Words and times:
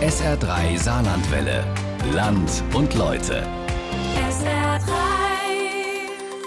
SR3 0.00 0.78
Saarlandwelle. 0.78 1.62
Land 2.14 2.64
und 2.72 2.94
Leute. 2.94 3.46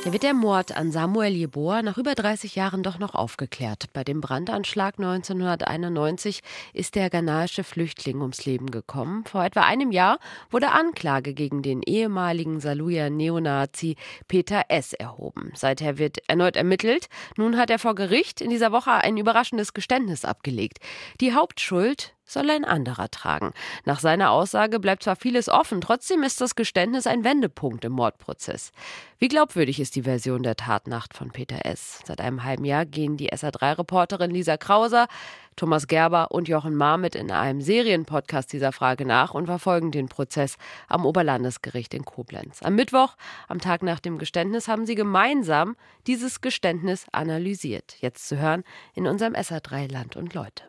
Hier 0.01 0.11
wird 0.11 0.23
der 0.23 0.33
Mord 0.33 0.75
an 0.75 0.91
Samuel 0.91 1.31
Jeboa 1.31 1.83
nach 1.83 1.99
über 1.99 2.15
30 2.15 2.55
Jahren 2.55 2.81
doch 2.81 2.97
noch 2.97 3.13
aufgeklärt. 3.13 3.85
Bei 3.93 4.03
dem 4.03 4.21
Brandanschlag 4.21 4.95
1991 4.97 6.41
ist 6.73 6.95
der 6.95 7.11
ghanaische 7.11 7.63
Flüchtling 7.63 8.21
ums 8.21 8.43
Leben 8.45 8.71
gekommen. 8.71 9.23
Vor 9.25 9.45
etwa 9.45 9.61
einem 9.61 9.91
Jahr 9.91 10.17
wurde 10.49 10.71
Anklage 10.71 11.35
gegen 11.35 11.61
den 11.61 11.83
ehemaligen 11.83 12.59
Saluja 12.59 13.11
Neonazi 13.11 13.95
Peter 14.27 14.63
S. 14.67 14.93
erhoben. 14.93 15.51
Seither 15.53 15.99
wird 15.99 16.17
erneut 16.27 16.57
ermittelt. 16.57 17.07
Nun 17.37 17.55
hat 17.55 17.69
er 17.69 17.77
vor 17.77 17.93
Gericht 17.93 18.41
in 18.41 18.49
dieser 18.49 18.71
Woche 18.71 18.91
ein 18.91 19.15
überraschendes 19.15 19.73
Geständnis 19.73 20.25
abgelegt. 20.25 20.79
Die 21.21 21.33
Hauptschuld 21.33 22.13
soll 22.25 22.49
ein 22.49 22.65
anderer 22.65 23.09
tragen. 23.09 23.53
Nach 23.85 23.99
seiner 23.99 24.31
Aussage 24.31 24.79
bleibt 24.79 25.03
zwar 25.03 25.15
vieles 25.15 25.49
offen, 25.49 25.81
trotzdem 25.81 26.23
ist 26.23 26.41
das 26.41 26.55
Geständnis 26.55 27.07
ein 27.07 27.23
Wendepunkt 27.23 27.85
im 27.85 27.93
Mordprozess. 27.93 28.71
Wie 29.19 29.27
glaubwürdig 29.27 29.79
ist 29.79 29.95
die 29.95 30.03
Version 30.03 30.43
der 30.43 30.55
Tatnacht 30.55 31.13
von 31.13 31.31
Peter 31.31 31.65
S.? 31.65 31.99
Seit 32.05 32.19
einem 32.21 32.43
halben 32.43 32.65
Jahr 32.65 32.85
gehen 32.85 33.17
die 33.17 33.31
SA3-Reporterin 33.31 34.31
Lisa 34.31 34.57
Krauser, 34.57 35.07
Thomas 35.55 35.87
Gerber 35.87 36.31
und 36.31 36.47
Jochen 36.47 36.75
Marmit 36.75 37.15
in 37.15 37.31
einem 37.31 37.61
Serienpodcast 37.61 38.51
dieser 38.51 38.71
Frage 38.71 39.05
nach 39.05 39.33
und 39.33 39.45
verfolgen 39.45 39.91
den 39.91 40.09
Prozess 40.09 40.57
am 40.87 41.05
Oberlandesgericht 41.05 41.93
in 41.93 42.05
Koblenz. 42.05 42.61
Am 42.63 42.75
Mittwoch, 42.75 43.15
am 43.47 43.59
Tag 43.59 43.83
nach 43.83 43.99
dem 43.99 44.17
Geständnis, 44.17 44.67
haben 44.67 44.85
sie 44.85 44.95
gemeinsam 44.95 45.75
dieses 46.07 46.41
Geständnis 46.41 47.05
analysiert. 47.11 47.95
Jetzt 47.99 48.27
zu 48.27 48.37
hören 48.37 48.63
in 48.93 49.07
unserem 49.07 49.33
SA3 49.33 49.91
Land 49.91 50.15
und 50.15 50.33
Leute. 50.33 50.63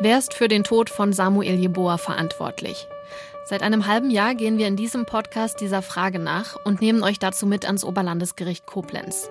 Wer 0.00 0.16
ist 0.16 0.32
für 0.32 0.46
den 0.46 0.62
Tod 0.62 0.90
von 0.90 1.12
Samuel 1.12 1.58
Jeboa 1.58 1.98
verantwortlich? 1.98 2.86
Seit 3.44 3.64
einem 3.64 3.88
halben 3.88 4.12
Jahr 4.12 4.36
gehen 4.36 4.56
wir 4.56 4.68
in 4.68 4.76
diesem 4.76 5.06
Podcast 5.06 5.60
dieser 5.60 5.82
Frage 5.82 6.20
nach 6.20 6.54
und 6.64 6.80
nehmen 6.80 7.02
euch 7.02 7.18
dazu 7.18 7.46
mit 7.46 7.64
ans 7.64 7.82
Oberlandesgericht 7.82 8.64
Koblenz. 8.64 9.28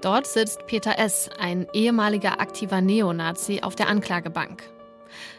Dort 0.00 0.28
sitzt 0.28 0.66
Peter 0.68 1.00
S., 1.00 1.30
ein 1.40 1.66
ehemaliger 1.72 2.40
aktiver 2.40 2.80
Neonazi, 2.80 3.62
auf 3.62 3.74
der 3.74 3.88
Anklagebank. 3.88 4.62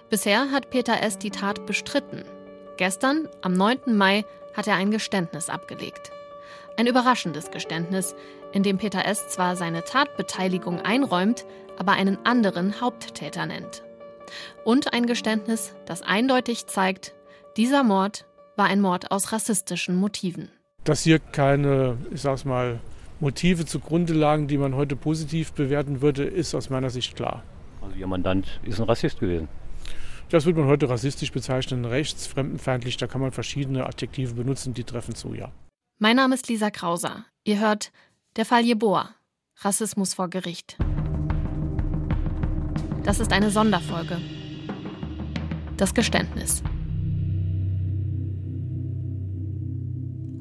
Bisher 0.09 0.51
hat 0.51 0.71
Peter 0.71 1.01
S. 1.01 1.17
die 1.17 1.31
Tat 1.31 1.65
bestritten. 1.65 2.25
Gestern, 2.75 3.29
am 3.41 3.53
9. 3.53 3.95
Mai, 3.95 4.25
hat 4.53 4.67
er 4.67 4.75
ein 4.75 4.91
Geständnis 4.91 5.49
abgelegt. 5.49 6.11
Ein 6.75 6.87
überraschendes 6.87 7.49
Geständnis, 7.51 8.13
in 8.51 8.63
dem 8.63 8.77
Peter 8.77 9.05
S. 9.05 9.29
zwar 9.29 9.55
seine 9.55 9.85
Tatbeteiligung 9.85 10.81
einräumt, 10.81 11.45
aber 11.77 11.93
einen 11.93 12.17
anderen 12.25 12.81
Haupttäter 12.81 13.45
nennt. 13.45 13.83
Und 14.65 14.93
ein 14.93 15.05
Geständnis, 15.05 15.73
das 15.85 16.01
eindeutig 16.01 16.67
zeigt, 16.67 17.13
dieser 17.57 17.83
Mord 17.83 18.25
war 18.55 18.67
ein 18.67 18.81
Mord 18.81 19.11
aus 19.11 19.31
rassistischen 19.31 19.95
Motiven. 19.95 20.49
Dass 20.83 21.01
hier 21.01 21.19
keine, 21.19 21.97
ich 22.11 22.21
sag's 22.21 22.45
mal, 22.45 22.79
Motive 23.19 23.65
zugrunde 23.65 24.13
lagen, 24.13 24.47
die 24.47 24.57
man 24.57 24.75
heute 24.75 24.95
positiv 24.95 25.53
bewerten 25.53 26.01
würde, 26.01 26.23
ist 26.23 26.55
aus 26.55 26.69
meiner 26.69 26.89
Sicht 26.89 27.15
klar. 27.15 27.43
Also 27.81 27.95
Ihr 27.95 28.07
Mandant 28.07 28.59
ist 28.63 28.79
ein 28.79 28.85
Rassist 28.85 29.19
gewesen. 29.19 29.49
Das 30.29 30.45
würde 30.45 30.59
man 30.59 30.69
heute 30.69 30.89
rassistisch 30.89 31.31
bezeichnen, 31.31 31.85
rechts, 31.85 32.27
fremdenfeindlich, 32.27 32.97
da 32.97 33.07
kann 33.07 33.19
man 33.19 33.31
verschiedene 33.31 33.85
Adjektive 33.85 34.35
benutzen, 34.35 34.73
die 34.73 34.83
treffen 34.83 35.15
zu, 35.15 35.33
ja. 35.33 35.51
Mein 35.97 36.15
Name 36.15 36.35
ist 36.35 36.47
Lisa 36.47 36.69
Krauser. 36.69 37.25
Ihr 37.43 37.59
hört 37.59 37.91
Der 38.35 38.45
Fall 38.45 38.63
Jeboa. 38.63 39.15
Rassismus 39.61 40.13
vor 40.13 40.29
Gericht. 40.29 40.77
Das 43.03 43.19
ist 43.19 43.31
eine 43.31 43.49
Sonderfolge. 43.49 44.17
Das 45.77 45.93
Geständnis. 45.93 46.61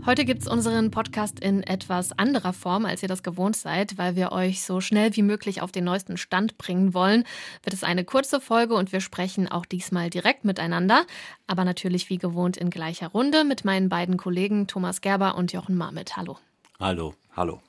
Heute 0.04 0.24
gibt 0.24 0.40
es 0.40 0.48
unseren 0.48 0.90
Podcast 0.90 1.38
in 1.38 1.62
etwas 1.62 2.18
anderer 2.18 2.54
Form, 2.54 2.86
als 2.86 3.02
ihr 3.02 3.08
das 3.08 3.22
gewohnt 3.22 3.56
seid, 3.56 3.98
weil 3.98 4.16
wir 4.16 4.32
euch 4.32 4.62
so 4.62 4.80
schnell 4.80 5.14
wie 5.16 5.22
möglich 5.22 5.60
auf 5.60 5.70
den 5.70 5.84
neuesten 5.84 6.16
Stand 6.16 6.56
bringen 6.56 6.94
wollen. 6.94 7.24
Wird 7.62 7.74
es 7.74 7.84
eine 7.84 8.04
kurze 8.04 8.40
Folge 8.40 8.74
und 8.74 8.90
wir 8.90 9.00
sprechen 9.00 9.48
auch 9.48 9.66
diesmal 9.66 10.08
direkt 10.08 10.46
miteinander, 10.46 11.04
aber 11.46 11.64
natürlich 11.64 12.08
wie 12.08 12.16
gewohnt 12.16 12.56
in 12.56 12.70
gleicher 12.70 13.08
Runde 13.08 13.44
mit 13.44 13.66
meinen 13.66 13.90
beiden 13.90 14.16
Kollegen 14.16 14.66
Thomas 14.66 15.02
Gerber 15.02 15.36
und 15.36 15.52
Jochen 15.52 15.76
Marmit. 15.76 16.16
Hallo. 16.16 16.38
Hallo. 16.80 17.14
Hallo. 17.36 17.60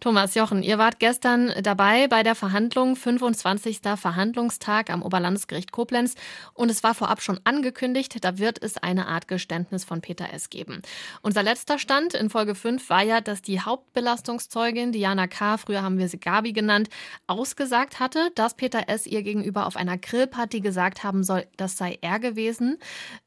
Thomas 0.00 0.34
Jochen, 0.34 0.62
ihr 0.62 0.78
wart 0.78 0.98
gestern 0.98 1.52
dabei 1.62 2.08
bei 2.08 2.22
der 2.22 2.34
Verhandlung, 2.34 2.96
25. 2.96 3.80
Verhandlungstag 3.96 4.90
am 4.90 5.02
Oberlandesgericht 5.02 5.72
Koblenz. 5.72 6.14
Und 6.54 6.70
es 6.70 6.82
war 6.82 6.94
vorab 6.94 7.22
schon 7.22 7.40
angekündigt, 7.44 8.24
da 8.24 8.38
wird 8.38 8.62
es 8.62 8.78
eine 8.78 9.06
Art 9.06 9.28
Geständnis 9.28 9.84
von 9.84 10.00
Peter 10.00 10.32
S. 10.32 10.50
geben. 10.50 10.82
Unser 11.22 11.42
letzter 11.42 11.78
Stand 11.78 12.14
in 12.14 12.30
Folge 12.30 12.54
5 12.54 12.88
war 12.90 13.02
ja, 13.02 13.20
dass 13.20 13.42
die 13.42 13.60
Hauptbelastungszeugin 13.60 14.92
Diana 14.92 15.26
K., 15.26 15.56
früher 15.58 15.82
haben 15.82 15.98
wir 15.98 16.08
sie 16.08 16.18
Gabi 16.18 16.52
genannt, 16.52 16.88
ausgesagt 17.26 18.00
hatte, 18.00 18.30
dass 18.34 18.54
Peter 18.54 18.88
S. 18.88 19.06
ihr 19.06 19.22
gegenüber 19.22 19.66
auf 19.66 19.76
einer 19.76 19.98
Grillparty 19.98 20.60
gesagt 20.60 21.04
haben 21.04 21.22
soll, 21.24 21.46
das 21.56 21.76
sei 21.76 21.98
er 22.00 22.18
gewesen. 22.18 22.78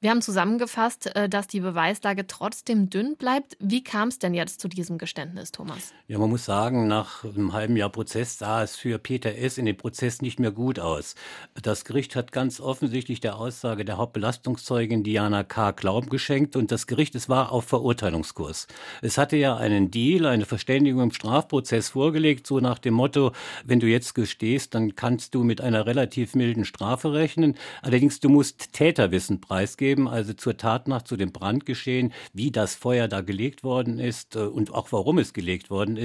Wir 0.01 0.09
haben 0.11 0.21
zusammengefasst, 0.21 1.15
äh, 1.15 1.29
dass 1.29 1.47
die 1.47 1.59
Beweislage 1.59 2.27
trotzdem 2.27 2.89
dünn 2.89 3.15
bleibt. 3.17 3.57
Wie 3.59 3.83
kam 3.83 4.09
es 4.09 4.19
denn 4.19 4.33
jetzt 4.33 4.59
zu 4.59 4.67
diesem 4.67 4.97
Geständnis, 4.97 5.51
Thomas? 5.51 5.93
Ja, 6.07 6.14
man 6.17 6.29
muss 6.29 6.45
sagen, 6.45 6.65
sagen, 6.75 6.87
nach 6.87 7.23
einem 7.23 7.53
halben 7.53 7.77
Jahr 7.77 7.89
Prozess 7.89 8.37
sah 8.37 8.63
es 8.63 8.75
für 8.75 8.97
Peter 8.97 9.35
S. 9.37 9.57
in 9.57 9.65
dem 9.65 9.77
Prozess 9.77 10.21
nicht 10.21 10.39
mehr 10.39 10.51
gut 10.51 10.79
aus. 10.79 11.15
Das 11.61 11.85
Gericht 11.85 12.15
hat 12.15 12.31
ganz 12.31 12.59
offensichtlich 12.59 13.19
der 13.19 13.37
Aussage 13.37 13.85
der 13.85 13.97
Hauptbelastungszeugin 13.97 15.03
Diana 15.03 15.43
K. 15.43 15.71
Glauben 15.71 16.09
geschenkt 16.09 16.55
und 16.55 16.71
das 16.71 16.87
Gericht, 16.87 17.13
es 17.13 17.29
war 17.29 17.51
auf 17.51 17.65
Verurteilungskurs. 17.65 18.67
Es 19.01 19.17
hatte 19.17 19.37
ja 19.37 19.57
einen 19.57 19.91
Deal, 19.91 20.25
eine 20.25 20.45
Verständigung 20.45 21.03
im 21.03 21.11
Strafprozess 21.11 21.89
vorgelegt, 21.89 22.47
so 22.47 22.59
nach 22.59 22.79
dem 22.79 22.93
Motto, 22.93 23.31
wenn 23.65 23.79
du 23.79 23.87
jetzt 23.87 24.15
gestehst, 24.15 24.73
dann 24.73 24.95
kannst 24.95 25.35
du 25.35 25.43
mit 25.43 25.61
einer 25.61 25.85
relativ 25.85 26.35
milden 26.35 26.65
Strafe 26.65 27.13
rechnen. 27.13 27.55
Allerdings, 27.81 28.19
du 28.19 28.29
musst 28.29 28.73
Täterwissen 28.73 29.41
preisgeben, 29.41 30.07
also 30.07 30.33
zur 30.33 30.57
Tatnacht, 30.57 31.07
zu 31.07 31.15
dem 31.15 31.31
Brandgeschehen, 31.31 32.13
wie 32.33 32.49
das 32.49 32.75
Feuer 32.75 33.07
da 33.07 33.21
gelegt 33.21 33.63
worden 33.63 33.99
ist 33.99 34.35
äh, 34.35 34.39
und 34.39 34.73
auch 34.73 34.91
warum 34.91 35.19
es 35.19 35.33
gelegt 35.33 35.69
worden 35.69 35.97
ist. 35.97 36.04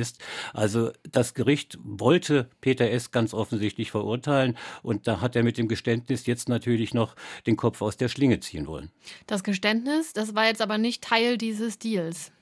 Also 0.52 0.90
das 1.10 1.34
Gericht 1.34 1.78
wollte 1.82 2.48
Peter 2.60 2.90
S. 2.90 3.10
ganz 3.10 3.34
offensichtlich 3.34 3.90
verurteilen 3.90 4.56
und 4.82 5.06
da 5.06 5.20
hat 5.20 5.36
er 5.36 5.42
mit 5.42 5.58
dem 5.58 5.68
Geständnis 5.68 6.26
jetzt 6.26 6.48
natürlich 6.48 6.94
noch 6.94 7.14
den 7.46 7.56
Kopf 7.56 7.82
aus 7.82 7.96
der 7.96 8.08
Schlinge 8.08 8.40
ziehen 8.40 8.66
wollen. 8.66 8.90
Das 9.26 9.44
Geständnis, 9.44 10.12
das 10.12 10.34
war 10.34 10.46
jetzt 10.46 10.62
aber 10.62 10.78
nicht 10.78 11.02
Teil 11.02 11.38
dieses 11.38 11.78
Deals. 11.78 12.32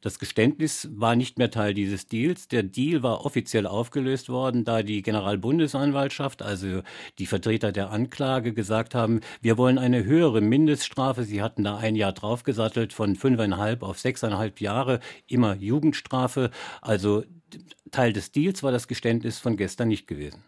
Das 0.00 0.20
Geständnis 0.20 0.88
war 0.92 1.16
nicht 1.16 1.38
mehr 1.38 1.50
Teil 1.50 1.74
dieses 1.74 2.06
Deals. 2.06 2.46
Der 2.46 2.62
Deal 2.62 3.02
war 3.02 3.24
offiziell 3.24 3.66
aufgelöst 3.66 4.28
worden, 4.28 4.64
da 4.64 4.84
die 4.84 5.02
Generalbundesanwaltschaft, 5.02 6.40
also 6.40 6.82
die 7.18 7.26
Vertreter 7.26 7.72
der 7.72 7.90
Anklage, 7.90 8.54
gesagt 8.54 8.94
haben, 8.94 9.20
wir 9.40 9.58
wollen 9.58 9.76
eine 9.76 10.04
höhere 10.04 10.40
Mindeststrafe. 10.40 11.24
Sie 11.24 11.42
hatten 11.42 11.64
da 11.64 11.78
ein 11.78 11.96
Jahr 11.96 12.12
draufgesattelt 12.12 12.92
von 12.92 13.16
fünfeinhalb 13.16 13.82
auf 13.82 13.98
sechseinhalb 13.98 14.60
Jahre, 14.60 15.00
immer 15.26 15.56
Jugendstrafe. 15.56 16.50
Also 16.80 17.24
Teil 17.90 18.12
des 18.12 18.30
Deals 18.30 18.62
war 18.62 18.70
das 18.70 18.86
Geständnis 18.86 19.38
von 19.38 19.56
gestern 19.56 19.88
nicht 19.88 20.06
gewesen. 20.06 20.44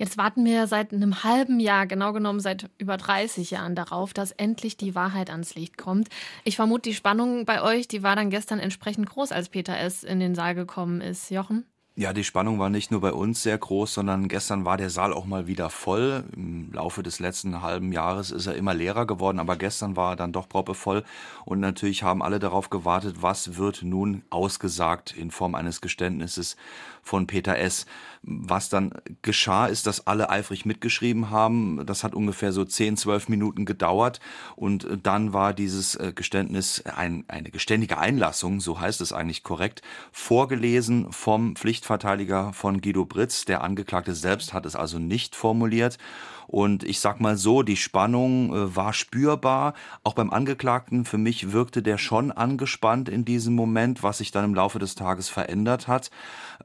Jetzt 0.00 0.16
warten 0.16 0.46
wir 0.46 0.66
seit 0.66 0.94
einem 0.94 1.24
halben 1.24 1.60
Jahr, 1.60 1.86
genau 1.86 2.14
genommen 2.14 2.40
seit 2.40 2.70
über 2.78 2.96
30 2.96 3.50
Jahren 3.50 3.74
darauf, 3.74 4.14
dass 4.14 4.30
endlich 4.30 4.78
die 4.78 4.94
Wahrheit 4.94 5.28
ans 5.28 5.56
Licht 5.56 5.76
kommt. 5.76 6.08
Ich 6.42 6.56
vermute, 6.56 6.88
die 6.88 6.94
Spannung 6.94 7.44
bei 7.44 7.60
euch, 7.60 7.86
die 7.86 8.02
war 8.02 8.16
dann 8.16 8.30
gestern 8.30 8.60
entsprechend 8.60 9.10
groß, 9.10 9.30
als 9.30 9.50
Peter 9.50 9.78
S. 9.78 10.02
in 10.02 10.18
den 10.18 10.34
Saal 10.34 10.54
gekommen 10.54 11.02
ist. 11.02 11.30
Jochen? 11.30 11.66
Ja, 11.96 12.14
die 12.14 12.24
Spannung 12.24 12.58
war 12.58 12.70
nicht 12.70 12.90
nur 12.90 13.02
bei 13.02 13.12
uns 13.12 13.42
sehr 13.42 13.58
groß, 13.58 13.92
sondern 13.92 14.28
gestern 14.28 14.64
war 14.64 14.78
der 14.78 14.88
Saal 14.88 15.12
auch 15.12 15.26
mal 15.26 15.46
wieder 15.46 15.68
voll. 15.68 16.24
Im 16.34 16.72
Laufe 16.72 17.02
des 17.02 17.18
letzten 17.18 17.60
halben 17.60 17.92
Jahres 17.92 18.30
ist 18.30 18.46
er 18.46 18.54
immer 18.54 18.72
leerer 18.72 19.06
geworden, 19.06 19.38
aber 19.38 19.56
gestern 19.56 19.96
war 19.96 20.12
er 20.12 20.16
dann 20.16 20.32
doch 20.32 20.48
proppevoll. 20.48 21.04
Und 21.44 21.60
natürlich 21.60 22.02
haben 22.02 22.22
alle 22.22 22.38
darauf 22.38 22.70
gewartet, 22.70 23.16
was 23.20 23.58
wird 23.58 23.82
nun 23.82 24.22
ausgesagt 24.30 25.14
in 25.14 25.30
Form 25.30 25.54
eines 25.54 25.82
Geständnisses 25.82 26.56
von 27.02 27.26
Peter 27.26 27.58
S. 27.58 27.86
Was 28.22 28.68
dann 28.68 28.92
geschah, 29.22 29.66
ist, 29.66 29.86
dass 29.86 30.06
alle 30.06 30.28
eifrig 30.28 30.66
mitgeschrieben 30.66 31.30
haben. 31.30 31.86
Das 31.86 32.04
hat 32.04 32.14
ungefähr 32.14 32.52
so 32.52 32.64
10, 32.64 32.98
12 32.98 33.28
Minuten 33.28 33.64
gedauert. 33.64 34.20
Und 34.56 34.86
dann 35.02 35.32
war 35.32 35.54
dieses 35.54 35.94
äh, 35.94 36.12
Geständnis 36.14 36.84
ein, 36.84 37.24
eine 37.28 37.50
geständige 37.50 37.96
Einlassung, 37.96 38.60
so 38.60 38.78
heißt 38.78 39.00
es 39.00 39.12
eigentlich 39.12 39.42
korrekt, 39.42 39.80
vorgelesen 40.12 41.10
vom 41.12 41.56
Pflichtverteidiger 41.56 42.52
von 42.52 42.80
Guido 42.80 43.06
Britz. 43.06 43.46
Der 43.46 43.62
Angeklagte 43.62 44.14
selbst 44.14 44.52
hat 44.52 44.66
es 44.66 44.76
also 44.76 44.98
nicht 44.98 45.34
formuliert. 45.34 45.96
Und 46.50 46.84
ich 46.84 47.00
sag 47.00 47.20
mal 47.20 47.38
so, 47.38 47.62
die 47.62 47.76
Spannung 47.76 48.54
äh, 48.54 48.76
war 48.76 48.92
spürbar. 48.92 49.72
Auch 50.04 50.12
beim 50.12 50.30
Angeklagten, 50.30 51.06
für 51.06 51.18
mich 51.18 51.52
wirkte 51.52 51.82
der 51.82 51.96
schon 51.96 52.32
angespannt 52.32 53.08
in 53.08 53.24
diesem 53.24 53.54
Moment, 53.54 54.02
was 54.02 54.18
sich 54.18 54.30
dann 54.30 54.44
im 54.44 54.54
Laufe 54.54 54.78
des 54.78 54.94
Tages 54.94 55.30
verändert 55.30 55.88
hat. 55.88 56.10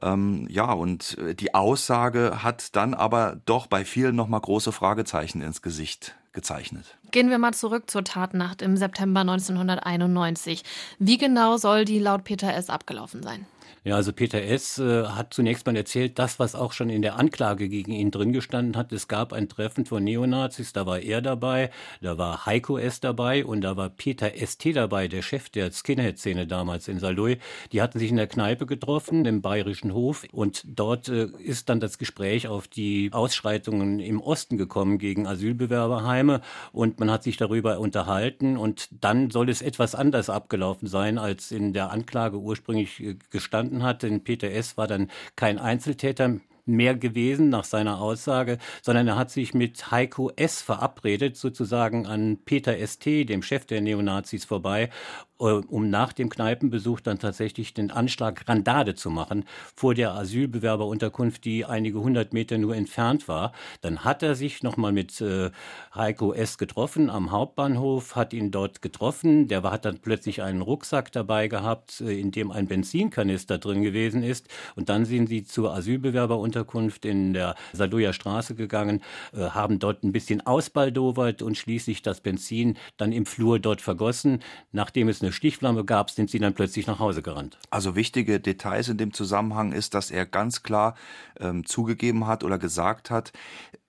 Ähm, 0.02 0.46
ja, 0.50 0.70
und 0.70 1.16
äh, 1.16 1.34
die 1.34 1.46
die 1.46 1.54
Aussage 1.54 2.42
hat 2.42 2.74
dann 2.74 2.92
aber 2.92 3.36
doch 3.46 3.68
bei 3.68 3.84
vielen 3.84 4.16
nochmal 4.16 4.40
große 4.40 4.72
Fragezeichen 4.72 5.42
ins 5.42 5.62
Gesicht 5.62 6.16
gezeichnet. 6.32 6.98
Gehen 7.12 7.30
wir 7.30 7.38
mal 7.38 7.54
zurück 7.54 7.88
zur 7.88 8.02
Tatnacht 8.02 8.62
im 8.62 8.76
September 8.76 9.20
1991. 9.20 10.64
Wie 10.98 11.18
genau 11.18 11.56
soll 11.56 11.84
die 11.84 12.00
laut 12.00 12.24
Peter 12.24 12.52
S. 12.52 12.68
abgelaufen 12.68 13.22
sein? 13.22 13.46
Ja, 13.86 13.94
also 13.94 14.12
Peter 14.12 14.42
S. 14.42 14.78
Äh, 14.78 15.04
hat 15.04 15.32
zunächst 15.32 15.64
mal 15.64 15.76
erzählt, 15.76 16.18
das, 16.18 16.40
was 16.40 16.56
auch 16.56 16.72
schon 16.72 16.90
in 16.90 17.02
der 17.02 17.20
Anklage 17.20 17.68
gegen 17.68 17.92
ihn 17.92 18.10
drin 18.10 18.32
gestanden 18.32 18.76
hat. 18.76 18.92
Es 18.92 19.06
gab 19.06 19.32
ein 19.32 19.48
Treffen 19.48 19.86
von 19.86 20.02
Neonazis, 20.02 20.72
da 20.72 20.86
war 20.86 20.98
er 20.98 21.22
dabei, 21.22 21.70
da 22.00 22.18
war 22.18 22.46
Heiko 22.46 22.78
S. 22.78 22.98
dabei 22.98 23.44
und 23.44 23.60
da 23.60 23.76
war 23.76 23.88
Peter 23.90 24.34
S.T. 24.34 24.72
dabei, 24.72 25.06
der 25.06 25.22
Chef 25.22 25.50
der 25.50 25.70
Skinhead-Szene 25.70 26.48
damals 26.48 26.88
in 26.88 26.98
Saloy. 26.98 27.38
Die 27.70 27.80
hatten 27.80 27.98
sich 27.98 28.10
in 28.10 28.16
der 28.16 28.26
Kneipe 28.26 28.66
getroffen, 28.66 29.24
im 29.24 29.40
Bayerischen 29.40 29.94
Hof 29.94 30.24
und 30.32 30.64
dort 30.66 31.08
äh, 31.08 31.28
ist 31.38 31.68
dann 31.68 31.78
das 31.78 31.98
Gespräch 31.98 32.48
auf 32.48 32.66
die 32.66 33.10
Ausschreitungen 33.12 34.00
im 34.00 34.20
Osten 34.20 34.58
gekommen 34.58 34.98
gegen 34.98 35.28
Asylbewerberheime 35.28 36.40
und 36.72 36.98
man 36.98 37.10
hat 37.10 37.22
sich 37.22 37.36
darüber 37.36 37.78
unterhalten 37.78 38.56
und 38.56 38.88
dann 39.00 39.30
soll 39.30 39.48
es 39.48 39.62
etwas 39.62 39.94
anders 39.94 40.28
abgelaufen 40.28 40.88
sein, 40.88 41.18
als 41.18 41.52
in 41.52 41.72
der 41.72 41.92
Anklage 41.92 42.38
ursprünglich 42.38 43.00
äh, 43.00 43.16
gestanden 43.30 43.55
gestanden 43.56 43.82
hat. 43.82 44.02
Denn 44.02 44.22
Peter 44.22 44.50
S. 44.50 44.76
war 44.76 44.86
dann 44.86 45.10
kein 45.34 45.58
Einzeltäter 45.58 46.36
mehr 46.68 46.96
gewesen 46.96 47.48
nach 47.48 47.64
seiner 47.64 48.00
Aussage, 48.00 48.58
sondern 48.82 49.06
er 49.06 49.16
hat 49.16 49.30
sich 49.30 49.54
mit 49.54 49.92
Heiko 49.92 50.32
S. 50.34 50.62
verabredet, 50.62 51.36
sozusagen 51.36 52.06
an 52.06 52.38
Peter 52.44 52.76
S.T., 52.76 53.24
dem 53.24 53.42
Chef 53.42 53.66
der 53.66 53.80
Neonazis, 53.80 54.44
vorbei 54.44 54.90
um 55.38 55.90
nach 55.90 56.12
dem 56.12 56.28
Kneipenbesuch 56.28 57.00
dann 57.00 57.18
tatsächlich 57.18 57.74
den 57.74 57.90
Anschlag 57.90 58.48
Randade 58.48 58.94
zu 58.94 59.10
machen 59.10 59.44
vor 59.74 59.94
der 59.94 60.14
Asylbewerberunterkunft, 60.14 61.44
die 61.44 61.64
einige 61.64 62.00
hundert 62.00 62.32
Meter 62.32 62.58
nur 62.58 62.74
entfernt 62.74 63.28
war. 63.28 63.52
Dann 63.80 64.04
hat 64.04 64.22
er 64.22 64.34
sich 64.34 64.62
nochmal 64.62 64.92
mit 64.92 65.20
äh, 65.20 65.50
Heiko 65.94 66.32
S. 66.32 66.58
getroffen 66.58 67.10
am 67.10 67.30
Hauptbahnhof, 67.30 68.16
hat 68.16 68.32
ihn 68.32 68.50
dort 68.50 68.80
getroffen. 68.82 69.48
Der 69.48 69.62
hat 69.62 69.84
dann 69.84 69.98
plötzlich 69.98 70.42
einen 70.42 70.62
Rucksack 70.62 71.12
dabei 71.12 71.48
gehabt, 71.48 72.00
äh, 72.00 72.18
in 72.18 72.30
dem 72.30 72.50
ein 72.50 72.66
Benzinkanister 72.66 73.58
drin 73.58 73.82
gewesen 73.82 74.22
ist. 74.22 74.48
Und 74.74 74.88
dann 74.88 75.04
sind 75.04 75.28
sie 75.28 75.44
zur 75.44 75.74
Asylbewerberunterkunft 75.74 77.04
in 77.04 77.34
der 77.34 77.56
Sadoja 77.72 78.12
Straße 78.12 78.54
gegangen, 78.54 79.02
äh, 79.32 79.50
haben 79.50 79.78
dort 79.78 80.02
ein 80.02 80.12
bisschen 80.12 80.46
ausbaldowert 80.46 81.42
und 81.42 81.56
schließlich 81.58 82.02
das 82.02 82.20
Benzin 82.20 82.76
dann 82.96 83.12
im 83.12 83.26
Flur 83.26 83.58
dort 83.58 83.80
vergossen. 83.80 84.40
Nachdem 84.72 85.08
es 85.08 85.22
eine 85.26 85.32
Stichflamme 85.32 85.84
gab, 85.84 86.10
sind 86.10 86.30
sie 86.30 86.38
dann 86.38 86.54
plötzlich 86.54 86.86
nach 86.86 86.98
Hause 86.98 87.20
gerannt. 87.20 87.58
Also 87.70 87.96
wichtige 87.96 88.40
Details 88.40 88.88
in 88.88 88.96
dem 88.96 89.12
Zusammenhang 89.12 89.72
ist, 89.72 89.94
dass 89.94 90.10
er 90.10 90.24
ganz 90.24 90.62
klar 90.62 90.94
ähm, 91.40 91.66
zugegeben 91.66 92.26
hat 92.26 92.44
oder 92.44 92.58
gesagt 92.58 93.10
hat, 93.10 93.32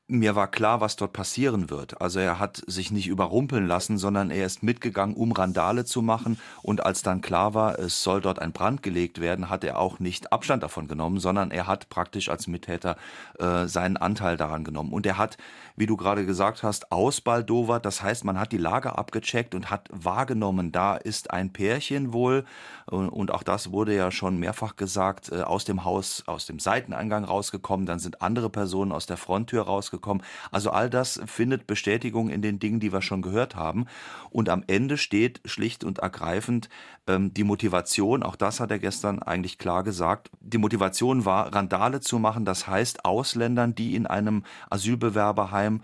mir 0.09 0.38
war 0.38 0.48
klar, 0.48 0.80
was 0.80 0.95
dort 0.95 1.12
passieren 1.12 1.69
wird. 1.69 2.00
Also 2.01 2.19
er 2.19 2.39
hat 2.39 2.63
sich 2.65 2.92
nicht 2.92 3.07
überrumpeln 3.07 3.68
lassen, 3.68 3.98
sondern 3.98 4.31
er 4.31 4.45
ist 4.45 4.63
mitgegangen, 4.63 5.15
um 5.15 5.33
Randale 5.33 5.83
zu 5.83 6.01
machen. 6.01 6.39
Und 6.63 6.86
als 6.86 7.01
dann 7.01 7.19
klar 7.19 7.54
war, 7.54 7.77
es 7.77 8.04
soll 8.04 8.21
dort 8.21 8.39
ein 8.39 8.54
Brand 8.54 8.83
gelegt 8.83 9.19
werden, 9.19 9.50
hat 9.50 9.65
er 9.65 9.80
auch 9.80 10.00
nicht 10.00 10.31
Abstand 10.31 10.63
davon 10.63 10.88
genommen, 10.88 11.19
sondern 11.19 11.51
er 11.51 11.68
hat 11.68 11.89
praktisch 11.89 12.30
als 12.30 12.48
Mittäter 12.48 12.95
äh, 13.38 13.68
seinen 13.68 13.98
Anteil 13.98 14.38
daran 14.38 14.63
genommen. 14.63 14.94
Und 14.94 15.06
er 15.06 15.18
hat, 15.18 15.38
wie 15.75 15.88
du 15.88 15.98
gerade 15.98 16.25
gesagt 16.25 16.63
hast, 16.63 16.89
ausbaldowert. 16.94 17.86
Das 17.86 18.01
heißt, 18.01 18.24
man 18.24 18.39
hat 18.39 18.53
die 18.53 18.57
Lage 18.57 18.98
abgecheckt 18.98 19.56
und 19.56 19.69
hat 19.69 19.89
wahrgenommen, 19.92 20.71
da 20.71 20.95
ist 20.95 21.31
ein 21.31 21.51
Pärchen 21.51 22.13
wohl. 22.13 22.45
Und 22.86 23.31
auch 23.31 23.44
das 23.44 23.74
wurde 23.74 23.94
ja 23.94 24.10
schon 24.12 24.38
mehrfach 24.38 24.77
gesagt, 24.77 25.33
äh, 25.33 25.42
aus 25.42 25.65
dem 25.65 25.83
Haus, 25.83 26.24
aus 26.27 26.45
dem 26.45 26.60
Seiteneingang 26.60 27.25
rausgekommen. 27.25 27.86
Dann 27.86 28.00
sind 28.00 28.21
andere 28.21 28.50
Personen 28.50 28.94
aus 28.94 29.06
der 29.06 29.18
Fronttür 29.18 29.63
rausgekommen 29.63 29.96
rausgekommen. 29.97 30.23
Also 30.51 30.71
all 30.71 30.89
das 30.89 31.21
findet 31.25 31.67
Bestätigung 31.67 32.29
in 32.29 32.41
den 32.41 32.59
Dingen, 32.59 32.79
die 32.79 32.94
wir 32.94 33.01
schon 33.01 33.21
gehört 33.21 33.55
haben. 33.55 33.85
Und 34.29 34.49
am 34.49 34.63
Ende 34.67 34.97
steht 34.97 35.41
schlicht 35.45 35.83
und 35.83 35.99
ergreifend 35.99 36.69
ähm, 37.07 37.33
die 37.33 37.44
Motivation, 37.44 38.23
auch 38.23 38.35
das 38.35 38.59
hat 38.59 38.71
er 38.71 38.79
gestern 38.79 39.21
eigentlich 39.21 39.57
klar 39.57 39.83
gesagt, 39.83 40.29
die 40.39 40.57
Motivation 40.57 41.25
war, 41.25 41.53
Randale 41.53 41.99
zu 42.01 42.19
machen, 42.19 42.45
das 42.45 42.67
heißt 42.67 43.05
Ausländern, 43.05 43.75
die 43.75 43.95
in 43.95 44.07
einem 44.07 44.44
Asylbewerberheim 44.69 45.81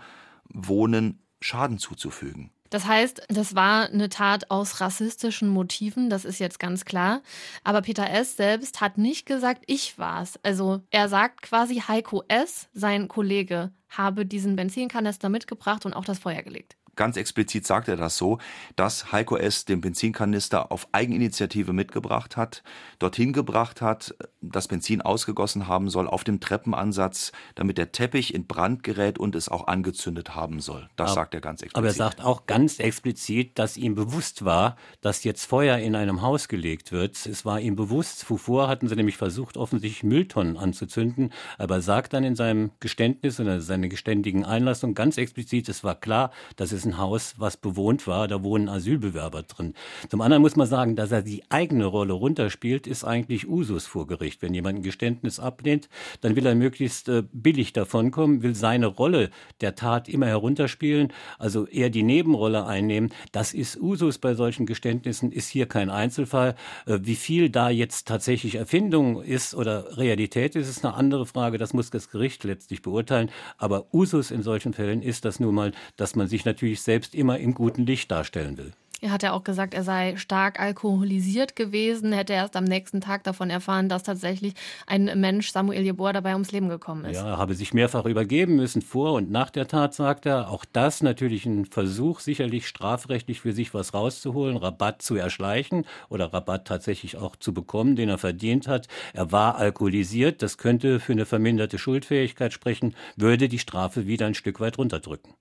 wohnen, 0.48 1.20
Schaden 1.40 1.78
zuzufügen. 1.78 2.53
Das 2.74 2.86
heißt, 2.86 3.22
das 3.28 3.54
war 3.54 3.88
eine 3.88 4.08
Tat 4.08 4.50
aus 4.50 4.80
rassistischen 4.80 5.48
Motiven, 5.48 6.10
das 6.10 6.24
ist 6.24 6.40
jetzt 6.40 6.58
ganz 6.58 6.84
klar. 6.84 7.22
Aber 7.62 7.82
Peter 7.82 8.10
S. 8.10 8.36
selbst 8.36 8.80
hat 8.80 8.98
nicht 8.98 9.26
gesagt, 9.26 9.62
ich 9.68 9.96
war's. 9.96 10.40
Also 10.42 10.80
er 10.90 11.08
sagt 11.08 11.42
quasi, 11.42 11.84
Heiko 11.86 12.24
S., 12.26 12.68
sein 12.72 13.06
Kollege, 13.06 13.70
habe 13.90 14.26
diesen 14.26 14.56
Benzinkanister 14.56 15.28
mitgebracht 15.28 15.86
und 15.86 15.94
auch 15.94 16.04
das 16.04 16.18
Feuer 16.18 16.42
gelegt 16.42 16.76
ganz 16.96 17.16
explizit 17.16 17.66
sagt 17.66 17.88
er 17.88 17.96
das 17.96 18.16
so, 18.16 18.38
dass 18.76 19.12
Heiko 19.12 19.36
S. 19.36 19.64
den 19.64 19.80
Benzinkanister 19.80 20.72
auf 20.72 20.88
Eigeninitiative 20.92 21.72
mitgebracht 21.72 22.36
hat, 22.36 22.62
dorthin 22.98 23.32
gebracht 23.32 23.80
hat, 23.80 24.14
das 24.40 24.68
Benzin 24.68 25.02
ausgegossen 25.02 25.68
haben 25.68 25.88
soll 25.88 26.08
auf 26.08 26.24
dem 26.24 26.40
Treppenansatz, 26.40 27.32
damit 27.54 27.78
der 27.78 27.92
Teppich 27.92 28.34
in 28.34 28.46
Brand 28.46 28.82
gerät 28.82 29.18
und 29.18 29.34
es 29.34 29.48
auch 29.48 29.66
angezündet 29.66 30.34
haben 30.34 30.60
soll. 30.60 30.88
Das 30.96 31.10
aber, 31.10 31.14
sagt 31.14 31.34
er 31.34 31.40
ganz 31.40 31.62
explizit. 31.62 31.76
Aber 31.76 31.86
er 31.86 31.94
sagt 31.94 32.22
auch 32.22 32.46
ganz 32.46 32.78
explizit, 32.78 33.58
dass 33.58 33.76
ihm 33.76 33.94
bewusst 33.94 34.44
war, 34.44 34.76
dass 35.00 35.24
jetzt 35.24 35.46
Feuer 35.46 35.78
in 35.78 35.94
einem 35.94 36.22
Haus 36.22 36.48
gelegt 36.48 36.92
wird. 36.92 37.26
Es 37.26 37.44
war 37.44 37.60
ihm 37.60 37.76
bewusst. 37.76 38.20
Zuvor 38.20 38.68
hatten 38.68 38.88
sie 38.88 38.96
nämlich 38.96 39.16
versucht, 39.16 39.56
offensichtlich 39.56 40.02
Mülltonnen 40.02 40.56
anzuzünden. 40.56 41.32
Aber 41.58 41.76
er 41.76 41.82
sagt 41.82 42.12
dann 42.12 42.24
in 42.24 42.36
seinem 42.36 42.70
Geständnis 42.80 43.40
oder 43.40 43.60
seiner 43.60 43.88
geständigen 43.88 44.44
Einlassung 44.44 44.94
ganz 44.94 45.18
explizit, 45.18 45.68
es 45.68 45.84
war 45.84 45.94
klar, 45.94 46.30
dass 46.56 46.72
es 46.72 46.83
ein 46.84 46.98
Haus, 46.98 47.34
was 47.38 47.56
bewohnt 47.56 48.06
war. 48.06 48.28
Da 48.28 48.42
wohnen 48.42 48.68
Asylbewerber 48.68 49.42
drin. 49.42 49.74
Zum 50.08 50.20
anderen 50.20 50.42
muss 50.42 50.56
man 50.56 50.66
sagen, 50.66 50.96
dass 50.96 51.12
er 51.12 51.22
die 51.22 51.42
eigene 51.50 51.86
Rolle 51.86 52.12
runterspielt, 52.12 52.86
ist 52.86 53.04
eigentlich 53.04 53.48
Usus 53.48 53.86
vor 53.86 54.06
Gericht. 54.06 54.42
Wenn 54.42 54.54
jemand 54.54 54.78
ein 54.78 54.82
Geständnis 54.82 55.40
ablehnt, 55.40 55.88
dann 56.20 56.36
will 56.36 56.46
er 56.46 56.54
möglichst 56.54 57.08
äh, 57.08 57.22
billig 57.32 57.72
davonkommen, 57.72 58.42
will 58.42 58.54
seine 58.54 58.86
Rolle 58.86 59.30
der 59.60 59.74
Tat 59.74 60.08
immer 60.08 60.26
herunterspielen, 60.26 61.12
also 61.38 61.66
eher 61.66 61.90
die 61.90 62.02
Nebenrolle 62.02 62.66
einnehmen. 62.66 63.10
Das 63.32 63.54
ist 63.54 63.80
Usus 63.80 64.18
bei 64.18 64.34
solchen 64.34 64.66
Geständnissen, 64.66 65.32
ist 65.32 65.48
hier 65.48 65.66
kein 65.66 65.90
Einzelfall. 65.90 66.54
Äh, 66.86 67.00
wie 67.02 67.16
viel 67.16 67.50
da 67.50 67.70
jetzt 67.70 68.08
tatsächlich 68.08 68.56
Erfindung 68.56 69.22
ist 69.22 69.54
oder 69.54 69.96
Realität 69.96 70.56
ist, 70.56 70.68
ist 70.68 70.84
eine 70.84 70.94
andere 70.94 71.26
Frage. 71.26 71.58
Das 71.58 71.72
muss 71.72 71.90
das 71.90 72.10
Gericht 72.10 72.44
letztlich 72.44 72.82
beurteilen. 72.82 73.30
Aber 73.58 73.92
Usus 73.92 74.30
in 74.30 74.42
solchen 74.42 74.72
Fällen 74.72 75.02
ist 75.02 75.24
das 75.24 75.40
nun 75.40 75.54
mal, 75.54 75.72
dass 75.96 76.16
man 76.16 76.28
sich 76.28 76.44
natürlich 76.44 76.73
selbst 76.82 77.14
immer 77.14 77.38
im 77.38 77.54
guten 77.54 77.86
Licht 77.86 78.10
darstellen 78.10 78.56
will. 78.58 78.72
Er 79.04 79.10
hat 79.12 79.22
ja 79.22 79.32
auch 79.32 79.44
gesagt, 79.44 79.74
er 79.74 79.82
sei 79.82 80.16
stark 80.16 80.58
alkoholisiert 80.58 81.56
gewesen, 81.56 82.14
hätte 82.14 82.32
erst 82.32 82.56
am 82.56 82.64
nächsten 82.64 83.02
Tag 83.02 83.22
davon 83.24 83.50
erfahren, 83.50 83.90
dass 83.90 84.02
tatsächlich 84.02 84.54
ein 84.86 85.20
Mensch, 85.20 85.50
Samuel 85.50 85.82
Jeboa, 85.82 86.14
dabei 86.14 86.32
ums 86.32 86.52
Leben 86.52 86.70
gekommen 86.70 87.04
ist. 87.04 87.16
Ja, 87.16 87.28
er 87.28 87.36
habe 87.36 87.54
sich 87.54 87.74
mehrfach 87.74 88.06
übergeben 88.06 88.56
müssen 88.56 88.80
vor 88.80 89.12
und 89.12 89.30
nach 89.30 89.50
der 89.50 89.68
Tat, 89.68 89.92
sagt 89.92 90.24
er. 90.24 90.50
Auch 90.50 90.64
das 90.64 91.02
natürlich 91.02 91.44
ein 91.44 91.66
Versuch, 91.66 92.20
sicherlich 92.20 92.66
strafrechtlich 92.66 93.42
für 93.42 93.52
sich 93.52 93.74
was 93.74 93.92
rauszuholen, 93.92 94.56
Rabatt 94.56 95.02
zu 95.02 95.16
erschleichen 95.16 95.84
oder 96.08 96.32
Rabatt 96.32 96.66
tatsächlich 96.66 97.18
auch 97.18 97.36
zu 97.36 97.52
bekommen, 97.52 97.96
den 97.96 98.08
er 98.08 98.16
verdient 98.16 98.68
hat. 98.68 98.88
Er 99.12 99.32
war 99.32 99.56
alkoholisiert, 99.56 100.40
das 100.40 100.56
könnte 100.56 100.98
für 100.98 101.12
eine 101.12 101.26
verminderte 101.26 101.76
Schuldfähigkeit 101.76 102.54
sprechen, 102.54 102.94
würde 103.16 103.48
die 103.48 103.58
Strafe 103.58 104.06
wieder 104.06 104.24
ein 104.24 104.34
Stück 104.34 104.60
weit 104.60 104.78
runterdrücken. 104.78 105.34